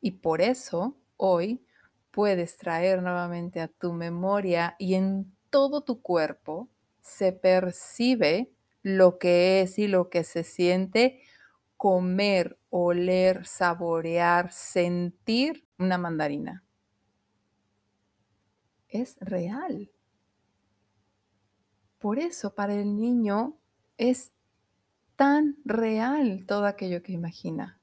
Y 0.00 0.12
por 0.12 0.40
eso 0.40 0.96
hoy 1.16 1.66
puedes 2.12 2.56
traer 2.58 3.02
nuevamente 3.02 3.60
a 3.60 3.66
tu 3.66 3.92
memoria 3.92 4.76
y 4.78 4.94
en 4.94 5.36
todo 5.50 5.80
tu 5.82 6.00
cuerpo 6.00 6.70
se 7.00 7.32
percibe 7.32 8.52
lo 8.82 9.18
que 9.18 9.60
es 9.60 9.76
y 9.80 9.88
lo 9.88 10.10
que 10.10 10.22
se 10.22 10.44
siente 10.44 11.20
comer, 11.76 12.56
oler, 12.68 13.46
saborear, 13.46 14.52
sentir 14.52 15.66
una 15.76 15.98
mandarina 15.98 16.64
es 18.88 19.16
real. 19.20 19.90
Por 22.00 22.18
eso 22.18 22.54
para 22.54 22.74
el 22.74 22.96
niño 22.96 23.58
es 23.98 24.32
tan 25.16 25.58
real 25.66 26.46
todo 26.46 26.64
aquello 26.64 27.02
que 27.02 27.12
imagina. 27.12 27.78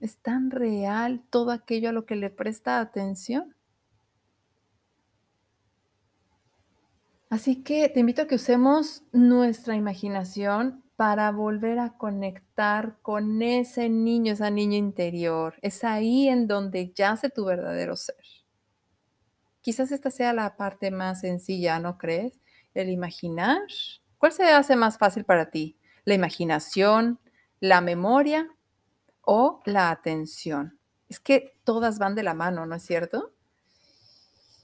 Es 0.00 0.18
tan 0.18 0.50
real 0.50 1.22
todo 1.30 1.52
aquello 1.52 1.88
a 1.88 1.92
lo 1.92 2.04
que 2.04 2.16
le 2.16 2.28
presta 2.28 2.80
atención. 2.80 3.54
Así 7.30 7.62
que 7.62 7.88
te 7.88 8.00
invito 8.00 8.22
a 8.22 8.26
que 8.26 8.34
usemos 8.34 9.04
nuestra 9.12 9.76
imaginación 9.76 10.82
para 10.96 11.30
volver 11.30 11.78
a 11.78 11.96
conectar 11.96 12.98
con 13.02 13.40
ese 13.40 13.88
niño, 13.88 14.32
esa 14.32 14.50
niña 14.50 14.78
interior. 14.78 15.54
Es 15.62 15.84
ahí 15.84 16.28
en 16.28 16.48
donde 16.48 16.92
yace 16.92 17.30
tu 17.30 17.44
verdadero 17.44 17.94
ser. 17.94 18.16
Quizás 19.66 19.90
esta 19.90 20.12
sea 20.12 20.32
la 20.32 20.56
parte 20.56 20.92
más 20.92 21.22
sencilla, 21.22 21.80
¿no 21.80 21.98
crees? 21.98 22.38
El 22.72 22.88
imaginar. 22.88 23.62
¿Cuál 24.16 24.30
se 24.30 24.44
hace 24.44 24.76
más 24.76 24.96
fácil 24.96 25.24
para 25.24 25.50
ti? 25.50 25.76
¿La 26.04 26.14
imaginación, 26.14 27.18
la 27.58 27.80
memoria 27.80 28.48
o 29.22 29.60
la 29.64 29.90
atención? 29.90 30.78
Es 31.08 31.18
que 31.18 31.58
todas 31.64 31.98
van 31.98 32.14
de 32.14 32.22
la 32.22 32.32
mano, 32.32 32.64
¿no 32.64 32.76
es 32.76 32.84
cierto? 32.84 33.34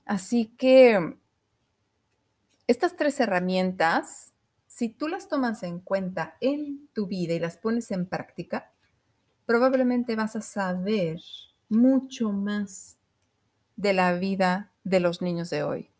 Así 0.04 0.54
que 0.56 1.18
estas 2.68 2.94
tres 2.94 3.18
herramientas, 3.18 4.32
si 4.68 4.88
tú 4.88 5.08
las 5.08 5.26
tomas 5.26 5.64
en 5.64 5.80
cuenta 5.80 6.36
en 6.40 6.86
tu 6.92 7.08
vida 7.08 7.34
y 7.34 7.40
las 7.40 7.56
pones 7.56 7.90
en 7.90 8.06
práctica, 8.06 8.70
probablemente 9.46 10.14
vas 10.14 10.36
a 10.36 10.42
saber 10.42 11.20
mucho 11.68 12.30
más 12.30 12.98
de 13.74 13.94
la 13.94 14.12
vida 14.12 14.71
de 14.84 15.00
los 15.00 15.22
niños 15.22 15.50
de 15.50 15.62
hoy, 15.62 15.90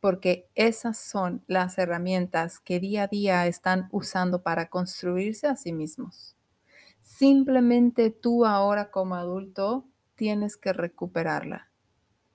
porque 0.00 0.48
esas 0.54 0.98
son 0.98 1.44
las 1.46 1.78
herramientas 1.78 2.60
que 2.60 2.80
día 2.80 3.04
a 3.04 3.08
día 3.08 3.46
están 3.46 3.88
usando 3.92 4.42
para 4.42 4.68
construirse 4.68 5.46
a 5.46 5.56
sí 5.56 5.72
mismos. 5.72 6.36
Simplemente 7.00 8.10
tú 8.10 8.46
ahora 8.46 8.90
como 8.90 9.14
adulto 9.14 9.86
tienes 10.14 10.56
que 10.56 10.72
recuperarla. 10.72 11.70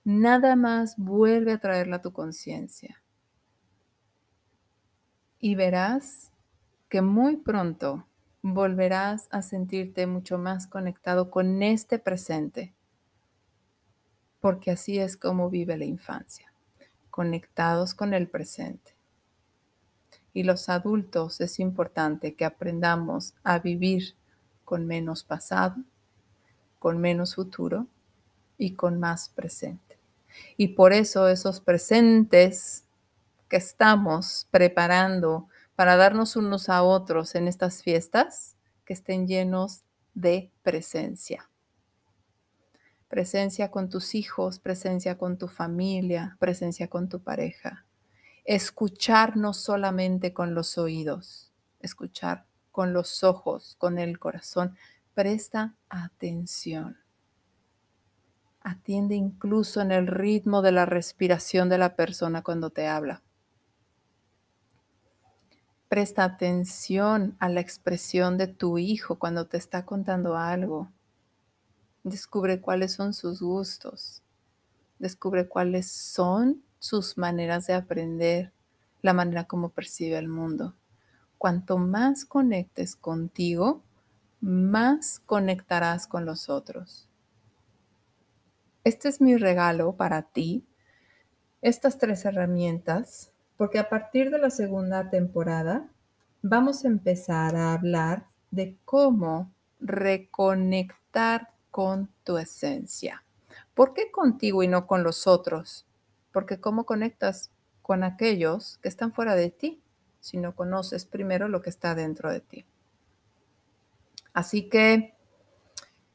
Nada 0.04 0.56
más 0.56 0.96
vuelve 0.98 1.54
a 1.54 1.60
traerla 1.60 1.98
a 1.98 2.02
tu 2.02 2.14
conciencia. 2.14 3.02
Y 5.40 5.56
verás 5.56 6.32
que 6.90 7.02
muy 7.02 7.38
pronto 7.38 8.08
volverás 8.42 9.28
a 9.32 9.42
sentirte 9.42 10.08
mucho 10.08 10.38
más 10.38 10.68
conectado 10.68 11.30
con 11.30 11.62
este 11.62 12.00
presente 12.00 12.77
porque 14.48 14.72
así 14.72 14.98
es 14.98 15.18
como 15.18 15.50
vive 15.50 15.76
la 15.76 15.84
infancia, 15.84 16.54
conectados 17.10 17.94
con 17.94 18.14
el 18.14 18.30
presente. 18.30 18.96
Y 20.32 20.44
los 20.44 20.70
adultos 20.70 21.42
es 21.42 21.60
importante 21.60 22.34
que 22.34 22.46
aprendamos 22.46 23.34
a 23.44 23.60
vivir 23.60 24.16
con 24.64 24.88
menos 24.88 25.26
pasado, 25.26 25.76
con 26.80 26.98
menos 26.98 27.36
futuro 27.36 27.88
y 28.58 28.76
con 28.76 29.02
más 29.02 29.28
presente. 29.28 30.00
Y 30.56 30.70
por 30.70 30.94
eso 30.94 31.28
esos 31.28 31.60
presentes 31.60 32.86
que 33.50 33.58
estamos 33.58 34.48
preparando 34.50 35.50
para 35.76 35.98
darnos 35.98 36.38
unos 36.38 36.70
a 36.70 36.84
otros 36.84 37.36
en 37.36 37.50
estas 37.50 37.84
fiestas, 37.84 38.56
que 38.86 38.94
estén 38.94 39.28
llenos 39.28 39.84
de 40.14 40.50
presencia 40.64 41.50
presencia 43.08 43.72
con 43.72 43.89
tus 43.89 44.15
hijos, 44.15 44.60
presencia 44.60 45.17
con 45.17 45.38
tu 45.38 45.48
familia, 45.48 46.36
presencia 46.39 46.88
con 46.89 47.10
tu 47.10 47.22
pareja. 47.22 47.86
Escuchar 48.43 49.38
no 49.38 49.54
solamente 49.54 50.34
con 50.34 50.54
los 50.54 50.78
oídos, 50.78 51.52
escuchar 51.80 52.46
con 52.72 52.93
los 52.93 53.24
ojos, 53.24 53.76
con 53.78 53.98
el 53.98 54.20
corazón. 54.20 54.76
Presta 55.13 55.76
atención. 55.89 56.98
Atiende 58.62 59.15
incluso 59.15 59.82
en 59.82 59.91
el 59.91 60.08
ritmo 60.08 60.62
de 60.62 60.74
la 60.74 60.86
respiración 60.86 61.70
de 61.70 61.78
la 61.78 61.96
persona 61.96 62.43
cuando 62.43 62.70
te 62.70 62.88
habla. 62.88 63.24
Presta 65.88 66.26
atención 66.26 67.38
a 67.39 67.48
la 67.48 67.62
expresión 67.62 68.38
de 68.38 68.48
tu 68.48 68.78
hijo 68.78 69.17
cuando 69.17 69.48
te 69.48 69.56
está 69.56 69.86
contando 69.86 70.36
algo 70.36 70.91
Descubre 72.08 72.62
cuáles 72.62 72.93
son 72.93 73.13
sus 73.13 73.41
gustos. 73.41 74.22
Descubre 74.98 75.50
cuáles 75.50 75.91
son 75.91 76.63
sus 76.80 77.17
maneras 77.17 77.67
de 77.67 77.74
aprender, 77.74 78.54
la 79.02 79.12
manera 79.12 79.43
como 79.43 79.72
percibe 79.72 80.17
el 80.17 80.30
mundo. 80.30 80.74
Cuanto 81.38 81.78
más 81.78 82.24
conectes 82.24 82.96
contigo, 82.96 83.82
más 84.39 85.20
conectarás 85.26 86.08
con 86.08 86.26
los 86.26 86.48
otros. 86.48 87.10
Este 88.86 89.10
es 89.10 89.19
mi 89.19 89.36
regalo 89.36 89.98
para 89.98 90.21
ti, 90.21 90.65
estas 91.62 91.98
tres 91.98 92.23
herramientas, 92.23 93.34
porque 93.58 93.79
a 93.79 93.90
partir 93.90 94.32
de 94.32 94.38
la 94.38 94.50
segunda 94.50 95.10
temporada 95.10 95.90
vamos 96.42 96.86
a 96.86 96.88
empezar 96.88 97.58
a 97.58 97.73
hablar 97.73 98.27
de 98.50 98.77
cómo 98.86 99.52
reconectar 99.82 101.57
con 101.78 102.10
tu 102.23 102.40
esencia. 102.40 103.23
¿Por 103.75 103.94
qué 103.94 104.10
contigo 104.10 104.63
y 104.63 104.67
no 104.67 104.88
con 104.88 105.04
los 105.04 105.28
otros? 105.28 105.86
Porque 106.32 106.60
¿cómo 106.60 106.88
conectas 106.88 107.52
con 107.84 108.04
aquellos 108.04 108.80
que 108.80 108.90
están 108.90 109.13
fuera 109.13 109.36
de 109.36 109.52
ti 109.52 109.80
si 110.19 110.38
no 110.38 110.56
conoces 110.56 111.06
primero 111.06 111.48
lo 111.48 111.62
que 111.62 111.69
está 111.69 111.94
dentro 111.94 112.32
de 112.32 112.40
ti? 112.40 112.65
Así 114.34 114.69
que 114.69 115.13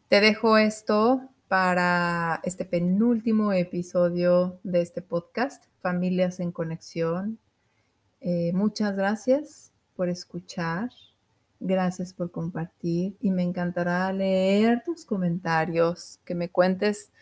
te 0.08 0.20
dejo 0.20 0.58
esto 0.58 1.28
para 1.46 2.40
este 2.42 2.64
penúltimo 2.64 3.52
episodio 3.52 4.58
de 4.64 4.82
este 4.82 5.00
podcast, 5.00 5.66
Familias 5.80 6.40
en 6.40 6.50
Conexión. 6.50 7.38
Eh, 8.20 8.50
muchas 8.52 8.96
gracias 8.96 9.70
por 9.94 10.08
escuchar, 10.08 10.90
gracias 11.62 12.12
por 12.12 12.30
compartir 12.30 13.16
y 13.20 13.30
me 13.30 13.42
encantará 13.42 14.12
leer 14.12 14.82
tus 14.84 15.04
comentarios, 15.04 16.18
que 16.24 16.34
me 16.34 16.50
cuentes 16.50 17.12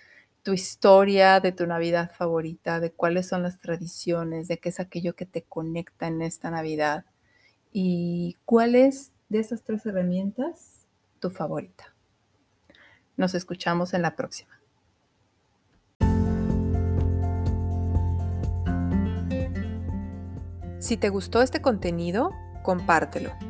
tu 0.43 0.53
historia 0.53 1.41
de 1.41 1.53
tu 1.53 1.67
Navidad 1.67 2.11
favorita, 2.13 2.81
de 2.81 2.91
cuáles 2.91 3.29
son 3.29 3.43
las 3.43 3.59
tradiciones, 3.59 4.49
de 4.49 4.59
qué 4.59 4.71
es 4.71 4.81
aquello 4.81 5.15
que 5.15 5.27
te 5.27 5.43
conecta 5.43 6.07
en 6.07 6.23
esta 6.23 6.51
Navidad 6.51 7.05
y 7.73 8.39
cuál 8.47 8.75
es 8.75 9.13
de 9.29 9.41
esas 9.41 9.63
tres 9.63 9.85
herramientas 9.85 10.87
tu 11.21 11.31
favorita. 11.31 11.95
Nos 13.17 13.35
escuchamos 13.35 13.93
en 13.93 14.03
la 14.03 14.17
próxima. 14.17 14.59
Si 20.79 20.97
te 20.97 21.11
gustó 21.11 21.43
este 21.43 21.61
contenido, 21.61 22.31
compártelo. 22.63 23.50